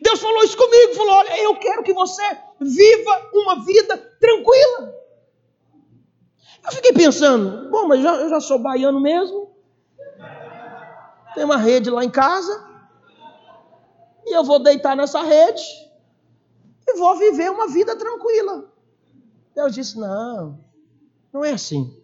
[0.00, 2.22] Deus falou isso comigo, falou: olha, eu quero que você
[2.60, 4.94] viva uma vida tranquila.
[6.64, 9.50] Eu fiquei pensando, bom, mas já, eu já sou baiano mesmo.
[11.34, 12.70] Tem uma rede lá em casa.
[14.24, 15.62] E eu vou deitar nessa rede
[16.86, 18.70] e vou viver uma vida tranquila.
[19.54, 20.58] Deus disse: não,
[21.32, 21.98] não é assim.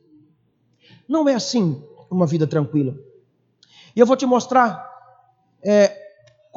[1.06, 2.96] Não é assim uma vida tranquila.
[3.94, 4.88] E eu vou te mostrar
[5.62, 5.97] é,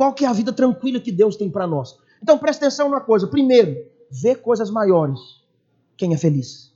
[0.02, 1.96] qual que é a vida tranquila que Deus tem para nós.
[2.24, 3.28] Então presta atenção numa coisa.
[3.28, 5.20] Primeiro, ver coisas maiores.
[5.96, 6.74] Quem é feliz.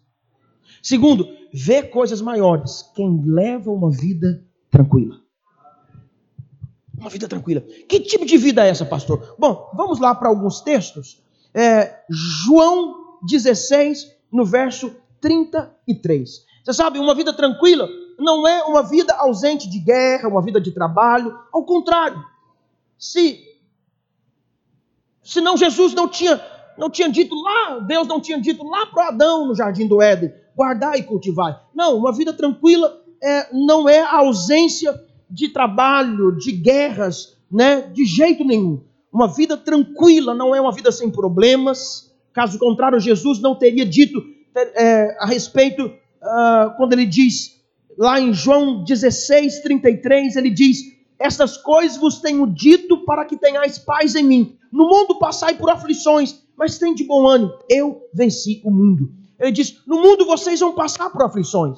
[0.79, 2.87] Segundo, ver coisas maiores.
[2.93, 5.15] Quem leva uma vida tranquila.
[6.95, 7.61] Uma vida tranquila.
[7.89, 9.35] Que tipo de vida é essa, pastor?
[9.39, 11.19] Bom, vamos lá para alguns textos.
[11.51, 16.45] É, João 16, no verso 33.
[16.63, 20.71] Você sabe, uma vida tranquila não é uma vida ausente de guerra, uma vida de
[20.71, 21.35] trabalho.
[21.51, 22.23] Ao contrário,
[22.97, 23.39] se
[25.23, 26.41] senão Jesus não tinha
[26.77, 30.33] não tinha dito lá, Deus não tinha dito lá para Adão no jardim do Éden,
[30.55, 31.69] guardar e cultivar.
[31.73, 34.93] Não, uma vida tranquila é, não é a ausência
[35.29, 37.81] de trabalho, de guerras, né?
[37.81, 38.83] De jeito nenhum.
[39.11, 42.13] Uma vida tranquila não é uma vida sem problemas.
[42.33, 44.21] Caso contrário, Jesus não teria dito
[44.55, 47.61] é, a respeito, uh, quando ele diz,
[47.97, 50.79] lá em João 16, 33, ele diz:
[51.19, 54.57] Estas coisas vos tenho dito para que tenhais paz em mim.
[54.71, 59.11] No mundo passai por aflições, mas tem de bom ânimo, eu venci o mundo.
[59.39, 61.77] Ele diz: No mundo vocês vão passar por aflições,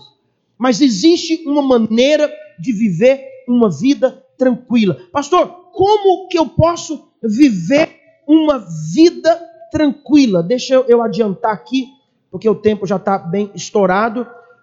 [0.57, 4.97] mas existe uma maneira de viver uma vida tranquila.
[5.11, 9.39] Pastor, como que eu posso viver uma vida
[9.71, 10.41] tranquila?
[10.41, 11.88] Deixa eu adiantar aqui,
[12.31, 14.21] porque o tempo já está bem estourado.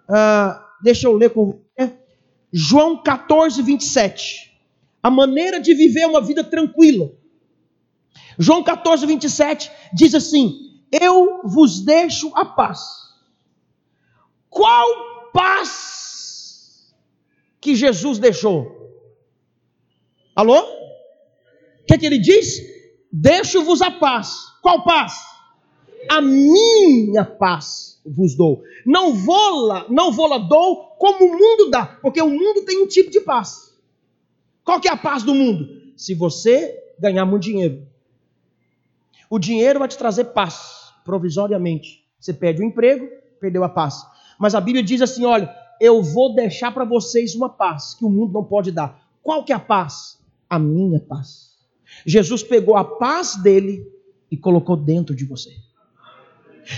[0.09, 1.45] Uh, deixa eu ler com
[1.77, 1.93] você.
[2.51, 4.54] João 14, 27.
[5.05, 7.11] A maneira de viver uma vida tranquila.
[8.39, 12.79] João 14, 27 diz assim: Eu vos deixo a paz.
[14.49, 16.91] Qual paz
[17.61, 18.65] que Jesus deixou?
[20.35, 20.59] Alô?
[20.59, 22.59] O que, é que ele diz?
[23.11, 24.33] Deixo-vos a paz.
[24.63, 25.13] Qual paz?
[26.09, 28.63] A minha paz vos dou.
[28.83, 33.11] Não vou-la, não vou-la dou como o mundo dá, porque o mundo tem um tipo
[33.11, 33.64] de paz.
[34.65, 35.93] Qual que é a paz do mundo?
[35.95, 37.87] Se você ganhar muito dinheiro.
[39.29, 42.03] O dinheiro vai te trazer paz, provisoriamente.
[42.19, 43.07] Você perde o emprego,
[43.39, 44.05] perdeu a paz.
[44.37, 48.09] Mas a Bíblia diz assim: olha, eu vou deixar para vocês uma paz que o
[48.09, 49.07] mundo não pode dar.
[49.23, 50.15] Qual que é a paz?
[50.49, 51.53] a minha paz.
[52.05, 53.85] Jesus pegou a paz dele
[54.29, 55.55] e colocou dentro de você.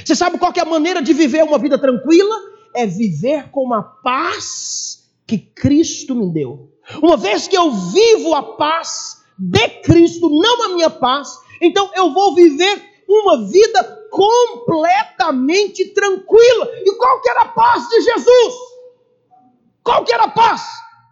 [0.03, 2.35] Você sabe qual é a maneira de viver uma vida tranquila?
[2.73, 6.71] É viver com a paz que Cristo me deu.
[7.01, 12.13] Uma vez que eu vivo a paz de Cristo, não a minha paz, então eu
[12.13, 16.69] vou viver uma vida completamente tranquila.
[16.83, 18.53] E qual que era a paz de Jesus?
[19.83, 20.63] Qual que era a paz?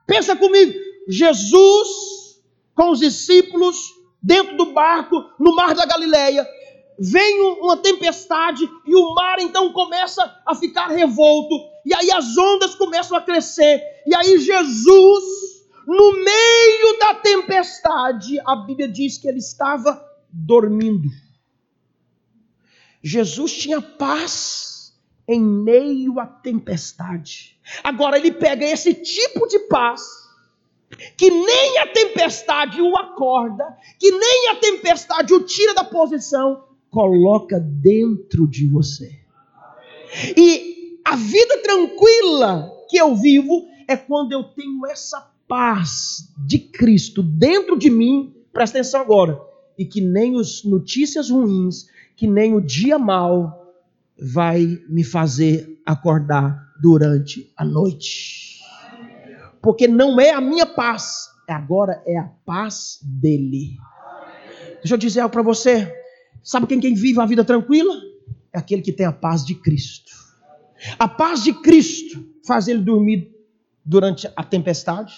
[0.08, 0.74] Pensa comigo.
[1.08, 1.88] Jesus
[2.74, 6.46] com os discípulos dentro do barco no mar da Galileia.
[7.00, 11.56] Vem uma tempestade e o mar então começa a ficar revolto.
[11.86, 13.82] E aí as ondas começam a crescer.
[14.08, 15.24] E aí Jesus,
[15.86, 21.08] no meio da tempestade, a Bíblia diz que ele estava dormindo.
[23.04, 24.94] Jesus tinha paz
[25.28, 27.60] em meio à tempestade.
[27.84, 30.26] Agora ele pega esse tipo de paz
[31.18, 33.66] que nem a tempestade o acorda,
[34.00, 39.20] que nem a tempestade o tira da posição, coloca dentro de você.
[40.38, 40.75] E
[41.06, 47.78] a vida tranquila que eu vivo é quando eu tenho essa paz de Cristo dentro
[47.78, 49.40] de mim, presta atenção agora,
[49.78, 53.74] e que nem as notícias ruins, que nem o dia mal
[54.20, 58.46] vai me fazer acordar durante a noite
[59.66, 63.80] porque não é a minha paz, é agora é a paz dele.
[64.76, 65.92] Deixa eu dizer algo para você.
[66.44, 67.96] Sabe quem, quem vive uma vida tranquila?
[68.54, 70.12] É aquele que tem a paz de Cristo.
[70.98, 73.34] A paz de Cristo faz ele dormir
[73.84, 75.14] durante a tempestade.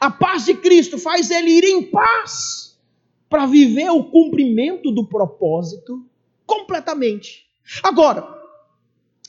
[0.00, 2.78] A paz de Cristo faz ele ir em paz
[3.28, 6.04] para viver o cumprimento do propósito
[6.46, 7.46] completamente.
[7.82, 8.26] Agora,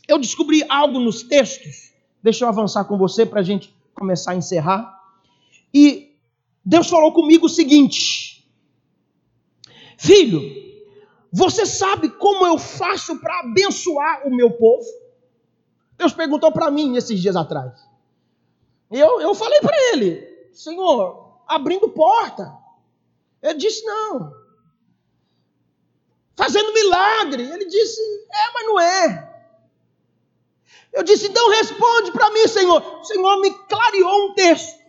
[0.07, 1.93] eu descobri algo nos textos.
[2.21, 4.95] Deixa eu avançar com você para a gente começar a encerrar.
[5.73, 6.15] E
[6.63, 8.47] Deus falou comigo o seguinte:
[9.97, 10.41] Filho,
[11.31, 14.85] você sabe como eu faço para abençoar o meu povo?
[15.97, 17.87] Deus perguntou para mim esses dias atrás.
[18.91, 22.55] Eu, eu falei para ele, Senhor, abrindo porta.
[23.41, 24.33] Ele disse: Não.
[26.35, 27.43] Fazendo milagre.
[27.43, 29.35] Ele disse: É, mas não é.
[30.95, 32.81] Eu disse, então responde para mim, Senhor.
[33.01, 34.79] O Senhor me clareou um texto.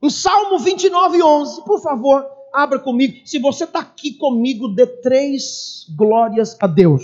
[0.00, 1.64] Em Salmo 29, 11.
[1.64, 3.26] Por favor, abra comigo.
[3.26, 7.02] Se você está aqui comigo, dê três glórias a Deus.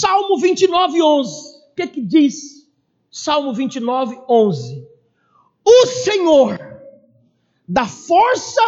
[0.00, 1.56] Salmo 29, 11.
[1.70, 2.68] O que, que diz?
[3.10, 4.88] Salmo 29, 11.
[5.64, 6.58] O Senhor
[7.68, 8.60] dá força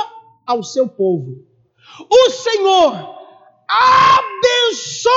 [0.46, 1.44] ao seu povo.
[2.10, 2.92] O Senhor
[3.68, 5.12] abençoa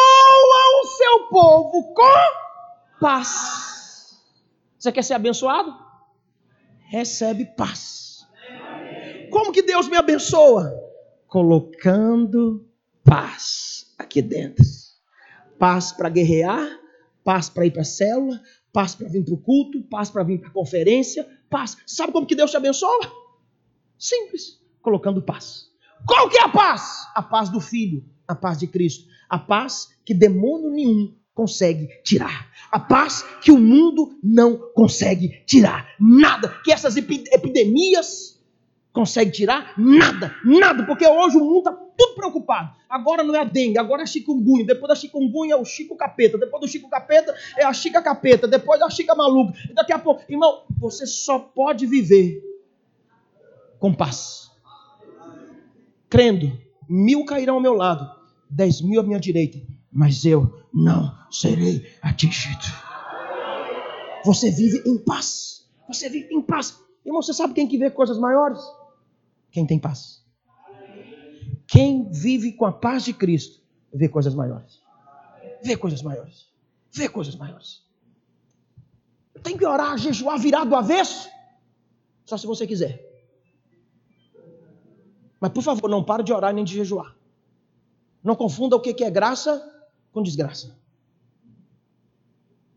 [0.81, 4.17] o seu povo com paz.
[4.77, 5.75] Você quer ser abençoado?
[6.89, 8.25] Recebe paz.
[9.29, 10.73] Como que Deus me abençoa?
[11.27, 12.65] Colocando
[13.03, 14.86] paz aqui dentro.
[15.57, 16.67] Paz para guerrear,
[17.23, 18.41] paz para ir para a célula,
[18.71, 21.77] paz para vir para o culto, paz para vir para a conferência, paz.
[21.85, 22.99] Sabe como que Deus te abençoa?
[23.97, 25.71] Simples, colocando paz.
[26.05, 27.07] Qual que é a paz?
[27.15, 29.07] A paz do Filho a paz de Cristo.
[29.29, 32.51] A paz que demônio nenhum consegue tirar.
[32.71, 35.87] A paz que o mundo não consegue tirar.
[35.99, 36.49] Nada.
[36.63, 38.36] Que essas epidemias
[38.97, 39.73] conseguem tirar.
[39.77, 40.33] Nada.
[40.43, 40.83] Nada.
[40.83, 42.75] Porque hoje o mundo está tudo preocupado.
[42.89, 44.65] Agora não é a dengue, agora é a chikungunya.
[44.65, 46.37] Depois da chikungunya é o chico capeta.
[46.37, 48.47] Depois do chico capeta é a chica capeta.
[48.47, 49.53] Depois da chica maluca.
[49.73, 52.41] Daqui a pouco, irmão, você só pode viver
[53.79, 54.49] com paz.
[56.09, 56.57] Crendo,
[56.89, 58.09] mil cairão ao meu lado,
[58.49, 59.59] dez mil à minha direita,
[59.91, 62.65] mas eu não serei atingido.
[64.25, 65.67] Você vive em paz.
[65.87, 66.79] Você vive em paz.
[67.05, 68.59] Irmão, você sabe quem que vê coisas maiores?
[69.51, 70.25] Quem tem paz.
[71.67, 73.61] Quem vive com a paz de Cristo
[73.93, 74.81] vê coisas maiores.
[75.63, 76.47] Vê coisas maiores.
[76.91, 77.85] Vê coisas maiores.
[79.43, 81.29] Tem que orar, jejuar, virar do avesso?
[82.25, 83.05] Só se você quiser.
[85.39, 87.15] Mas por favor, não pare de orar nem de jejuar.
[88.23, 89.61] Não confunda o que é graça
[90.11, 90.77] com desgraça.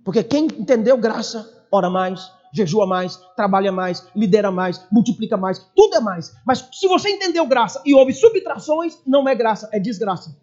[0.04, 5.96] Porque quem entendeu graça, ora mais, jejua mais, trabalha mais, lidera mais, multiplica mais, tudo
[5.96, 6.34] é mais.
[6.44, 10.36] Mas se você entendeu graça e houve subtrações, não é graça, é desgraça.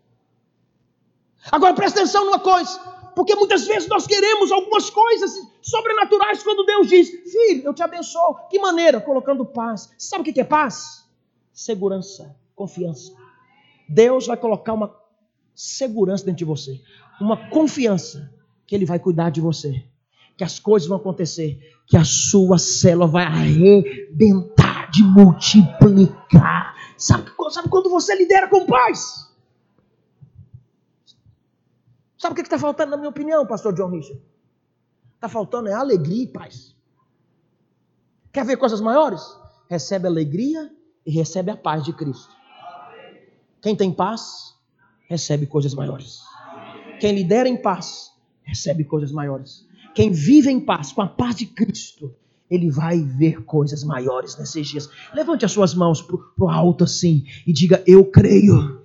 [1.51, 2.77] Agora presta atenção numa coisa,
[3.15, 5.31] porque muitas vezes nós queremos algumas coisas
[5.61, 8.35] sobrenaturais quando Deus diz: Filho, eu te abençoo.
[8.49, 8.99] Que maneira?
[8.99, 9.89] Colocando paz.
[9.97, 11.05] Sabe o que é paz?
[11.53, 13.13] Segurança, confiança.
[13.87, 14.93] Deus vai colocar uma
[15.55, 16.79] segurança dentro de você,
[17.19, 18.31] uma confiança
[18.65, 19.83] que Ele vai cuidar de você,
[20.37, 26.75] que as coisas vão acontecer, que a sua célula vai arrebentar de multiplicar.
[26.95, 29.27] Sabe, sabe quando você lidera com paz?
[32.17, 34.21] Sabe o que está faltando, na minha opinião, pastor John Richard?
[35.15, 36.75] Está faltando é alegria e paz.
[38.31, 39.21] Quer ver coisas maiores?
[39.67, 40.71] Recebe alegria
[41.05, 42.35] e recebe a paz de Cristo.
[43.61, 44.55] Quem tem paz,
[45.07, 46.21] recebe coisas maiores.
[46.99, 48.13] Quem lidera em paz,
[48.43, 49.67] recebe coisas maiores.
[49.97, 52.15] Quem vive em paz, com a paz de Cristo,
[52.51, 54.87] ele vai ver coisas maiores nesses dias.
[55.11, 58.79] Levante as suas mãos para o alto assim e diga: Eu creio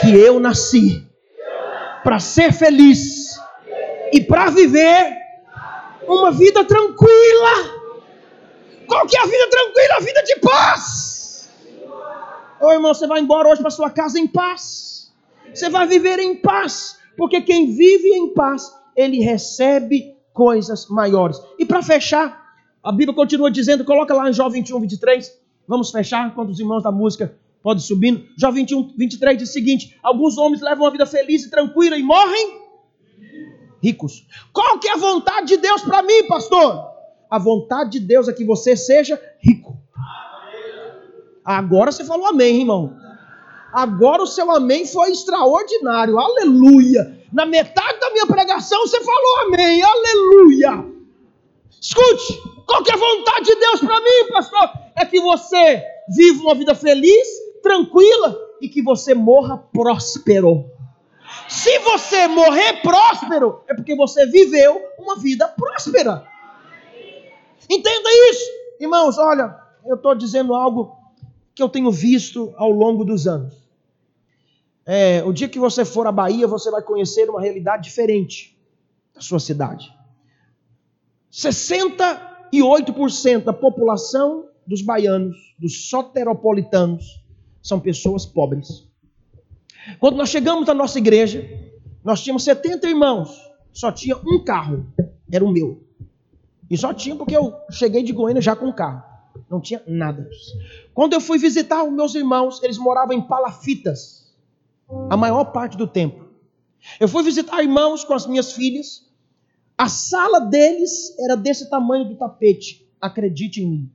[0.00, 1.06] que eu nasci
[2.02, 3.38] para ser feliz
[4.14, 5.14] e para viver
[6.08, 7.84] uma vida tranquila.
[8.86, 9.94] Qual que é a vida tranquila?
[9.98, 11.50] A vida de paz.
[12.62, 15.12] Ô irmão, você vai embora hoje para sua casa em paz.
[15.52, 21.40] Você vai viver em paz, porque quem vive em paz, ele recebe coisas maiores.
[21.58, 22.44] E para fechar,
[22.82, 25.32] a Bíblia continua dizendo, coloca lá em Jó 21, 23.
[25.66, 28.26] Vamos fechar enquanto os irmãos da música podem subindo.
[28.36, 32.02] Jó 21, 23 diz o seguinte: Alguns homens levam uma vida feliz e tranquila e
[32.02, 32.62] morrem
[33.82, 34.26] ricos.
[34.52, 36.92] Qual que é a vontade de Deus para mim, pastor?
[37.30, 39.78] A vontade de Deus é que você seja rico.
[41.44, 42.96] Agora você falou amém, irmão.
[43.72, 46.18] Agora o seu amém foi extraordinário.
[46.18, 47.13] Aleluia.
[47.34, 49.82] Na metade da minha pregação você falou amém.
[49.82, 50.86] Aleluia.
[51.80, 54.70] Escute, qual que é a vontade de Deus para mim, pastor?
[54.94, 55.82] É que você
[56.14, 57.26] viva uma vida feliz,
[57.60, 60.70] tranquila e que você morra próspero.
[61.48, 66.24] Se você morrer próspero, é porque você viveu uma vida próspera.
[67.68, 68.44] Entenda isso.
[68.78, 70.96] Irmãos, olha, eu estou dizendo algo
[71.52, 73.63] que eu tenho visto ao longo dos anos.
[74.86, 78.54] É, o dia que você for à Bahia, você vai conhecer uma realidade diferente
[79.14, 79.92] da sua cidade.
[81.32, 87.22] 68% da população dos baianos, dos soteropolitanos,
[87.62, 88.86] são pessoas pobres.
[89.98, 91.48] Quando nós chegamos na nossa igreja,
[92.02, 93.40] nós tínhamos 70 irmãos,
[93.72, 94.86] só tinha um carro,
[95.30, 95.82] era o meu.
[96.70, 99.02] E só tinha porque eu cheguei de Goiânia já com um carro.
[99.50, 100.28] Não tinha nada.
[100.92, 104.23] Quando eu fui visitar os meus irmãos, eles moravam em palafitas
[105.10, 106.24] a maior parte do tempo.
[107.00, 109.10] Eu fui visitar irmãos com as minhas filhas.
[109.76, 112.86] A sala deles era desse tamanho do tapete.
[113.00, 113.92] Acredite em mim.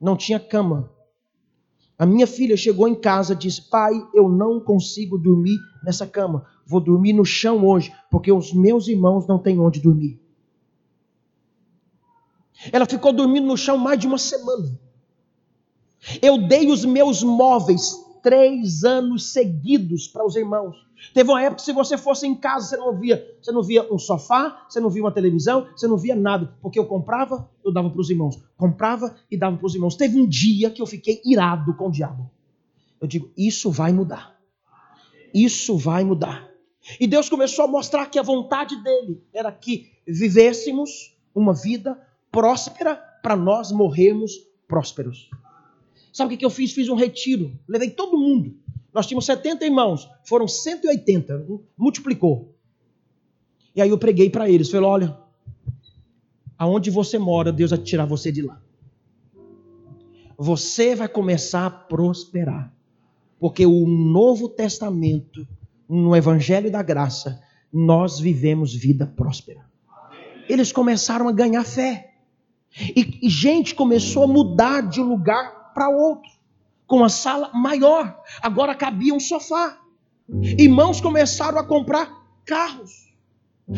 [0.00, 0.90] Não tinha cama.
[1.98, 6.46] A minha filha chegou em casa e disse: Pai, eu não consigo dormir nessa cama.
[6.64, 10.20] Vou dormir no chão hoje, porque os meus irmãos não têm onde dormir.
[12.72, 14.78] Ela ficou dormindo no chão mais de uma semana.
[16.22, 20.76] Eu dei os meus móveis três anos seguidos para os irmãos.
[21.14, 23.92] Teve uma época que se você fosse em casa, você não via, você não via
[23.92, 27.72] um sofá, você não via uma televisão, você não via nada, porque eu comprava, eu
[27.72, 29.94] dava para os irmãos, comprava e dava para os irmãos.
[29.94, 32.30] Teve um dia que eu fiquei irado com o diabo.
[33.00, 34.36] Eu digo, isso vai mudar.
[35.32, 36.48] Isso vai mudar.
[36.98, 42.00] E Deus começou a mostrar que a vontade dele era que vivêssemos uma vida
[42.30, 44.32] próspera para nós morrermos
[44.66, 45.30] prósperos.
[46.18, 46.72] Sabe o que eu fiz?
[46.72, 47.56] Fiz um retiro.
[47.68, 48.52] Levei todo mundo.
[48.92, 50.10] Nós tínhamos 70 irmãos.
[50.24, 51.46] Foram 180.
[51.76, 52.56] Multiplicou.
[53.72, 55.16] E aí eu preguei para eles, falei, olha,
[56.58, 58.60] aonde você mora, Deus vai tirar você de lá.
[60.36, 62.74] Você vai começar a prosperar.
[63.38, 65.46] Porque o Novo Testamento,
[65.88, 67.40] no Evangelho da Graça,
[67.72, 69.64] nós vivemos vida próspera.
[70.48, 72.16] Eles começaram a ganhar fé.
[72.76, 76.28] E, e gente começou a mudar de lugar para outro,
[76.88, 78.20] com uma sala maior.
[78.42, 79.78] Agora cabia um sofá.
[80.58, 82.10] Irmãos começaram a comprar
[82.44, 83.14] carros.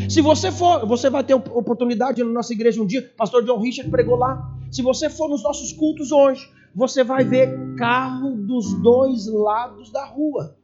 [0.08, 3.90] Se você for, você vai ter oportunidade na nossa igreja um dia, pastor John Richard
[3.90, 4.50] pregou lá.
[4.72, 10.06] Se você for nos nossos cultos hoje, você vai ver carro dos dois lados da
[10.06, 10.56] rua.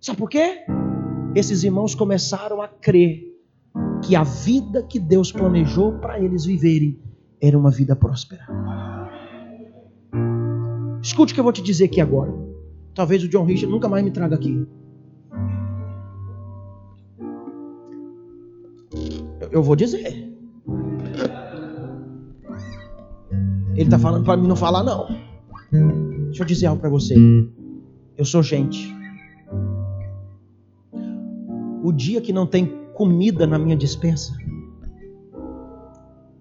[0.00, 0.64] Sabe por quê?
[1.34, 3.24] Esses irmãos começaram a crer
[4.04, 6.96] que a vida que Deus planejou para eles viverem
[7.40, 8.46] era uma vida próspera.
[11.02, 12.32] Escute o que eu vou te dizer aqui agora.
[12.94, 14.66] Talvez o John Richard nunca mais me traga aqui.
[19.50, 20.30] Eu vou dizer.
[23.72, 25.08] Ele está falando para mim não falar, não.
[26.26, 27.14] Deixa eu dizer algo para você.
[28.16, 28.94] Eu sou gente.
[31.82, 34.36] O dia que não tem comida na minha dispensa,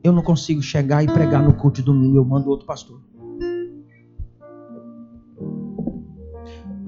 [0.04, 2.18] eu não consigo chegar e pregar no culto de domingo.
[2.18, 3.00] Eu mando outro pastor.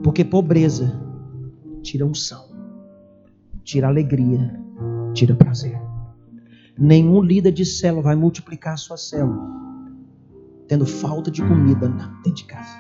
[0.04, 1.00] Porque pobreza
[1.82, 2.50] tira unção,
[3.64, 4.60] tira alegria,
[5.14, 5.80] tira prazer.
[6.78, 9.62] Nenhum líder de célula vai multiplicar a sua célula
[10.72, 11.90] tendo falta de comida
[12.24, 12.80] dentro de casa.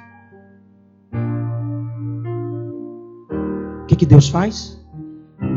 [3.83, 4.81] O que, que Deus faz?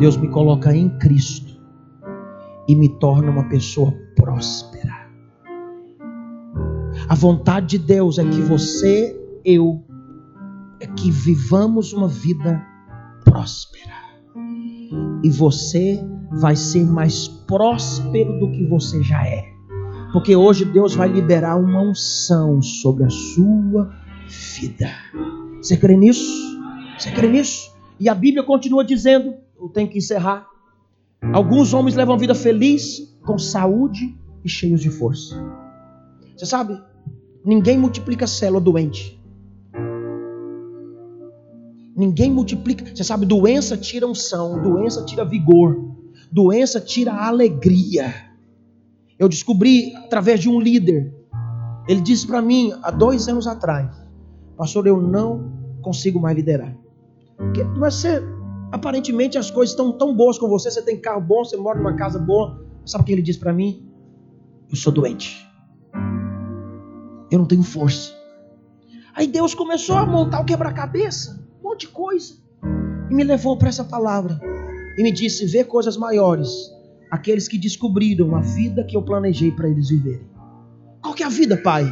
[0.01, 1.63] Deus me coloca em Cristo
[2.67, 5.09] e me torna uma pessoa próspera.
[7.09, 9.85] A vontade de Deus é que você, eu,
[10.85, 12.63] é que vivamos uma vida
[13.25, 13.95] próspera.
[15.23, 15.99] E você
[16.31, 19.45] vai ser mais próspero do que você já é.
[20.13, 23.91] Porque hoje Deus vai liberar uma unção sobre a sua
[24.61, 24.91] vida.
[25.61, 26.61] Você crê nisso?
[26.99, 27.75] Você crê nisso?
[27.99, 30.47] E a Bíblia continua dizendo, eu tenho que encerrar.
[31.33, 35.35] Alguns homens levam vida feliz, com saúde e cheios de força.
[36.37, 36.79] Você sabe?
[37.43, 39.24] Ninguém multiplica célula doente.
[41.97, 42.95] Ninguém multiplica.
[42.95, 45.95] Você sabe, doença tira unção, doença tira vigor,
[46.31, 48.13] doença tira alegria.
[49.19, 51.15] Eu descobri através de um líder.
[51.87, 53.89] Ele disse para mim há dois anos atrás:
[54.57, 55.53] Pastor, eu não
[55.83, 56.77] consigo mais liderar.
[57.37, 58.23] Porque você,
[58.73, 61.95] aparentemente as coisas estão tão boas com você, você tem carro bom, você mora numa
[61.95, 62.65] casa boa.
[62.85, 63.89] Sabe o que ele disse para mim?
[64.69, 65.47] Eu sou doente.
[67.31, 68.13] Eu não tenho força.
[69.15, 71.44] Aí Deus começou a montar o quebra-cabeça,
[71.75, 72.35] monte de coisa.
[73.11, 74.41] E me levou para essa palavra.
[74.97, 76.73] E me disse: vê coisas maiores
[77.11, 80.29] aqueles que descobriram a vida que eu planejei para eles viverem.
[81.01, 81.85] Qual que é a vida, Pai?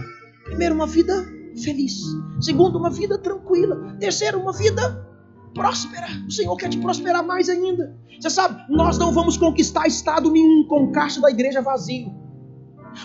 [0.44, 1.24] Primeiro, uma vida
[1.62, 2.00] feliz.
[2.40, 3.96] Segundo, uma vida tranquila.
[4.00, 5.06] Terceiro, uma vida
[5.54, 6.09] próspera.
[6.26, 7.96] O Senhor quer te prosperar mais ainda.
[8.18, 12.12] Você sabe, nós não vamos conquistar estado nenhum com o caixa da igreja vazio.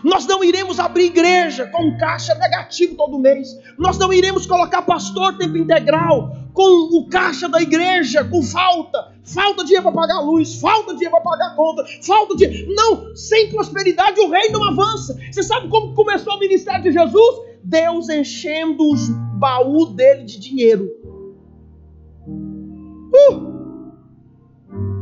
[0.03, 3.57] Nós não iremos abrir igreja com caixa negativo todo mês.
[3.77, 9.13] Nós não iremos colocar pastor tempo integral com o caixa da igreja com falta.
[9.23, 12.65] Falta dinheiro para pagar a luz, falta dinheiro para pagar a conta, falta de.
[12.73, 15.17] Não, sem prosperidade o reino não avança.
[15.31, 17.47] Você sabe como começou o ministério de Jesus?
[17.63, 20.89] Deus enchendo os baús dele de dinheiro.
[22.27, 23.57] Uh!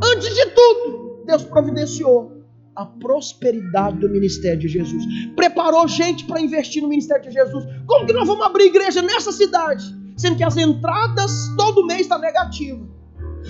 [0.02, 2.35] Antes de tudo, Deus providenciou
[2.76, 5.04] a prosperidade do ministério de Jesus.
[5.34, 7.64] Preparou gente para investir no ministério de Jesus.
[7.86, 9.84] Como que nós vamos abrir igreja nessa cidade?
[10.16, 12.86] Sendo que as entradas todo mês está negativa.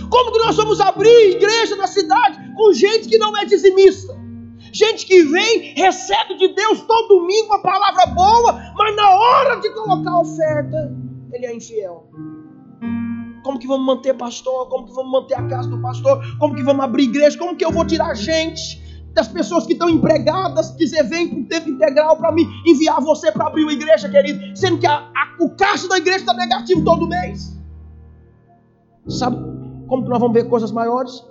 [0.09, 4.17] Como que nós vamos abrir igreja na cidade com gente que não é dizimista?
[4.73, 9.71] Gente que vem, recebe de Deus todo domingo uma palavra boa, mas na hora de
[9.71, 10.95] colocar a oferta,
[11.33, 12.09] ele é infiel.
[13.43, 14.69] Como que vamos manter pastor?
[14.69, 16.21] Como que vamos manter a casa do pastor?
[16.39, 17.39] Como que vamos abrir igreja?
[17.39, 18.86] Como que eu vou tirar gente
[19.17, 23.33] das pessoas que estão empregadas, dizer vem para o tempo integral para me enviar você
[23.33, 26.85] para abrir uma igreja, querido, sendo que a, a, o caixa da igreja está negativo
[26.85, 27.59] todo mês.
[29.09, 29.39] Sabe
[29.89, 31.25] como que nós vamos ver coisas maiores?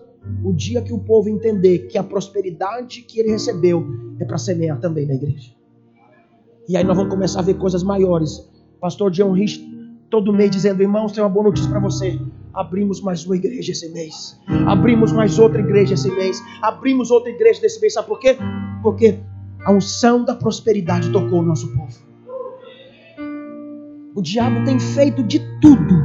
[0.43, 3.85] O dia que o povo entender que a prosperidade que ele recebeu
[4.19, 5.53] é para semear também na igreja.
[6.67, 8.49] E aí nós vamos começar a ver coisas maiores.
[8.81, 9.63] Pastor John Rich
[10.09, 12.19] todo mês dizendo, irmãos, tem uma boa notícia para você
[12.55, 14.39] abrimos mais uma igreja esse mês.
[14.65, 16.41] Abrimos mais outra igreja esse mês.
[16.61, 17.93] Abrimos outra igreja desse mês.
[17.93, 18.37] Sabe por quê?
[18.81, 19.19] Porque
[19.65, 22.05] a unção da prosperidade tocou o nosso povo.
[24.15, 25.95] O diabo tem feito de tudo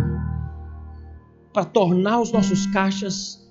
[1.53, 3.49] para tornar os nossos caixas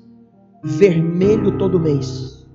[0.63, 2.45] vermelho todo mês.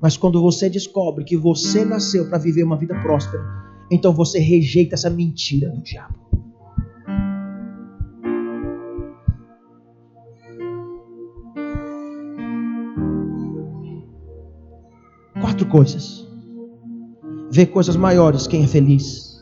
[0.00, 3.42] Mas quando você descobre que você nasceu para viver uma vida próspera,
[3.90, 6.23] então você rejeita essa mentira do diabo.
[15.54, 16.26] Quatro coisas.
[17.52, 19.40] Ver coisas maiores quem é feliz.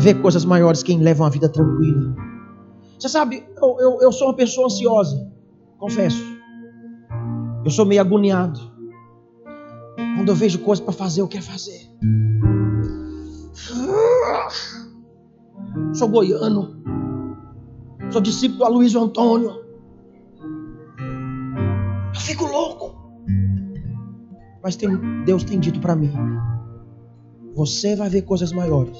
[0.00, 2.12] Ver coisas maiores quem leva uma vida tranquila.
[2.98, 5.32] Você sabe, eu, eu, eu sou uma pessoa ansiosa,
[5.78, 6.20] confesso.
[7.64, 8.58] Eu sou meio agoniado.
[10.16, 11.88] Quando eu vejo coisas para fazer, eu quero fazer.
[15.92, 16.82] Sou goiano.
[18.10, 19.52] Sou discípulo do Aloysio Antônio.
[22.12, 22.85] Eu fico louco.
[24.66, 24.90] Mas tem,
[25.24, 26.10] Deus tem dito para mim:
[27.54, 28.98] você vai ver coisas maiores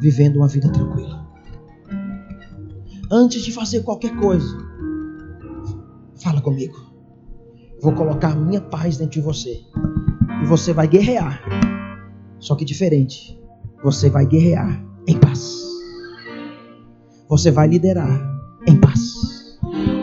[0.00, 1.24] vivendo uma vida tranquila.
[3.12, 4.58] Antes de fazer qualquer coisa,
[6.20, 6.74] fala comigo.
[7.80, 9.60] Vou colocar minha paz dentro de você.
[10.42, 11.40] E você vai guerrear.
[12.40, 13.40] Só que diferente.
[13.84, 15.62] Você vai guerrear em paz.
[17.28, 18.20] Você vai liderar
[18.66, 19.14] em paz.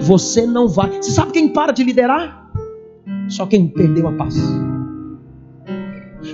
[0.04, 1.02] Você não vai.
[1.02, 2.47] Você sabe quem para de liderar?
[3.30, 4.36] Só quem perdeu a paz.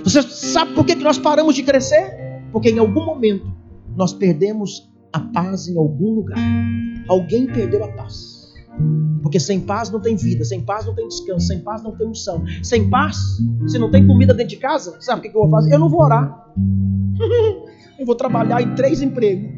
[0.02, 2.42] Você sabe por que nós paramos de crescer?
[2.52, 3.46] Porque em algum momento
[3.96, 6.38] nós perdemos a paz em algum lugar.
[7.08, 8.52] Alguém perdeu a paz.
[9.22, 12.06] Porque sem paz não tem vida, sem paz não tem descanso, sem paz não tem
[12.06, 12.44] unção.
[12.62, 13.16] Sem paz,
[13.66, 15.74] se não tem comida dentro de casa, sabe o que eu vou fazer?
[15.74, 16.52] Eu não vou orar.
[17.98, 19.50] eu vou trabalhar em três empregos.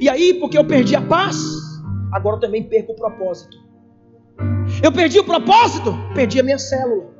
[0.00, 1.36] E aí, porque eu perdi a paz,
[2.12, 3.56] agora eu também perco o propósito.
[4.82, 7.10] Eu perdi o propósito, perdi a minha célula.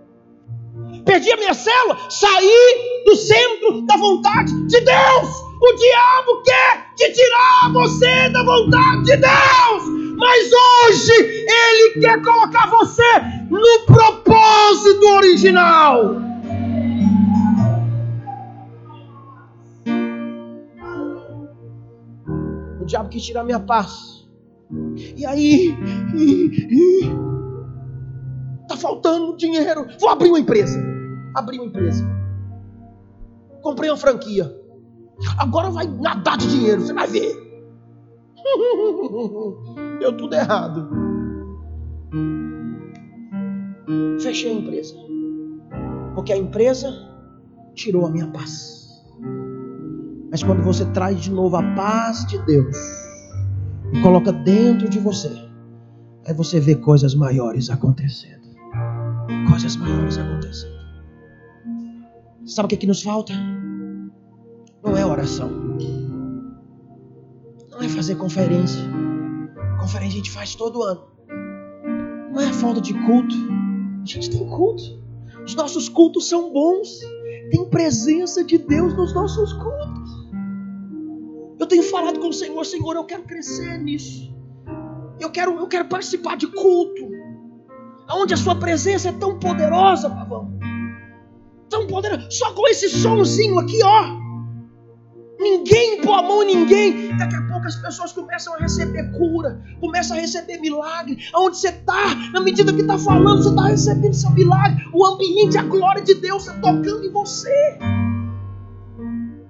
[1.05, 5.29] Perdi a minha célula, saí do centro da vontade de Deus.
[5.61, 10.17] O diabo quer te tirar você da vontade de Deus.
[10.17, 13.03] Mas hoje ele quer colocar você
[13.51, 16.17] no propósito original.
[22.81, 24.20] O diabo quer tirar minha paz.
[25.17, 25.75] E aí,
[28.71, 29.85] Está faltando dinheiro.
[29.99, 30.81] Vou abrir uma empresa.
[31.35, 32.07] Abri uma empresa.
[33.63, 34.49] Comprei uma franquia.
[35.39, 36.81] Agora vai nadar de dinheiro.
[36.81, 37.35] Você vai ver.
[39.99, 40.89] Deu tudo errado.
[44.21, 44.95] Fechei a empresa.
[46.15, 46.93] Porque a empresa
[47.75, 48.89] tirou a minha paz.
[50.31, 53.00] Mas quando você traz de novo a paz de Deus
[53.93, 55.31] e coloca dentro de você,
[56.27, 58.41] aí você vê coisas maiores acontecendo
[59.49, 60.71] coisas maiores acontecem.
[62.47, 63.33] Sabe o que, é que nos falta?
[64.83, 65.51] Não é oração.
[67.71, 68.83] Não é fazer conferência.
[69.79, 71.03] Conferência a gente faz todo ano.
[72.33, 73.35] Não é falta de culto.
[74.03, 74.83] A gente tem culto.
[75.45, 77.01] Os nossos cultos são bons.
[77.51, 79.90] Tem presença de Deus nos nossos cultos.
[81.71, 84.35] Tenho falado com o Senhor, Senhor, eu quero crescer nisso.
[85.19, 87.09] Eu quero, eu quero participar de culto
[88.13, 90.53] onde a sua presença é tão poderosa, Pavão.
[91.69, 92.29] Tão poderosa.
[92.31, 94.19] Só com esse somzinho aqui, ó.
[95.39, 97.17] Ninguém pôr a mão em ninguém.
[97.17, 101.19] Daqui a pouco as pessoas começam a receber cura, começam a receber milagre.
[101.33, 104.85] Aonde você está, na medida que está falando, você está recebendo seu milagre.
[104.93, 107.79] O ambiente, a glória de Deus está tocando em você.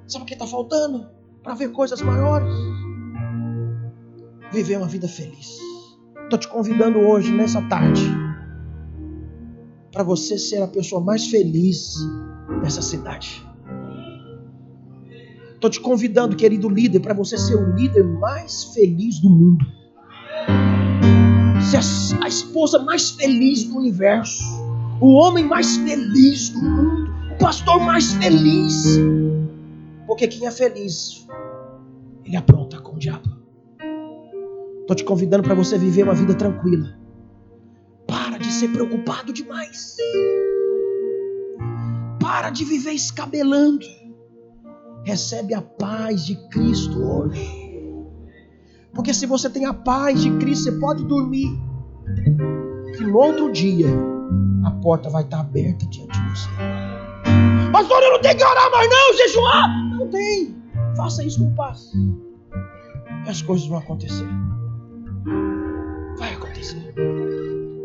[0.07, 1.09] Sabe o que está faltando?
[1.43, 2.55] Para ver coisas maiores.
[4.53, 5.59] Viver uma vida feliz.
[6.25, 8.31] Estou te convidando hoje, nessa tarde
[9.93, 11.95] para você ser a pessoa mais feliz
[12.63, 13.45] dessa cidade.
[15.55, 19.65] Estou te convidando, querido líder, para você ser o líder mais feliz do mundo.
[21.61, 24.43] Ser a esposa mais feliz do universo.
[25.01, 27.11] O homem mais feliz do mundo.
[27.33, 28.99] O pastor mais feliz.
[30.11, 31.25] Porque quem é feliz,
[32.25, 33.31] ele apronta com o diabo.
[34.81, 36.99] Estou te convidando para você viver uma vida tranquila
[38.41, 39.97] de ser preocupado demais.
[42.19, 43.87] Para de viver escabelando.
[45.05, 47.71] Recebe a paz de Cristo hoje.
[48.93, 51.49] Porque se você tem a paz de Cristo, você pode dormir.
[52.97, 53.89] Que no outro dia
[54.65, 56.90] a porta vai estar aberta diante de você.
[57.81, 59.69] Pastor, eu não tenho que orar mais não, jejuar.
[59.97, 60.55] Não tem.
[60.95, 61.91] Faça isso com paz.
[63.27, 64.29] E as coisas vão acontecer.
[66.19, 66.95] Vai acontecer.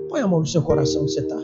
[0.09, 1.37] Põe a mão no seu coração onde você está.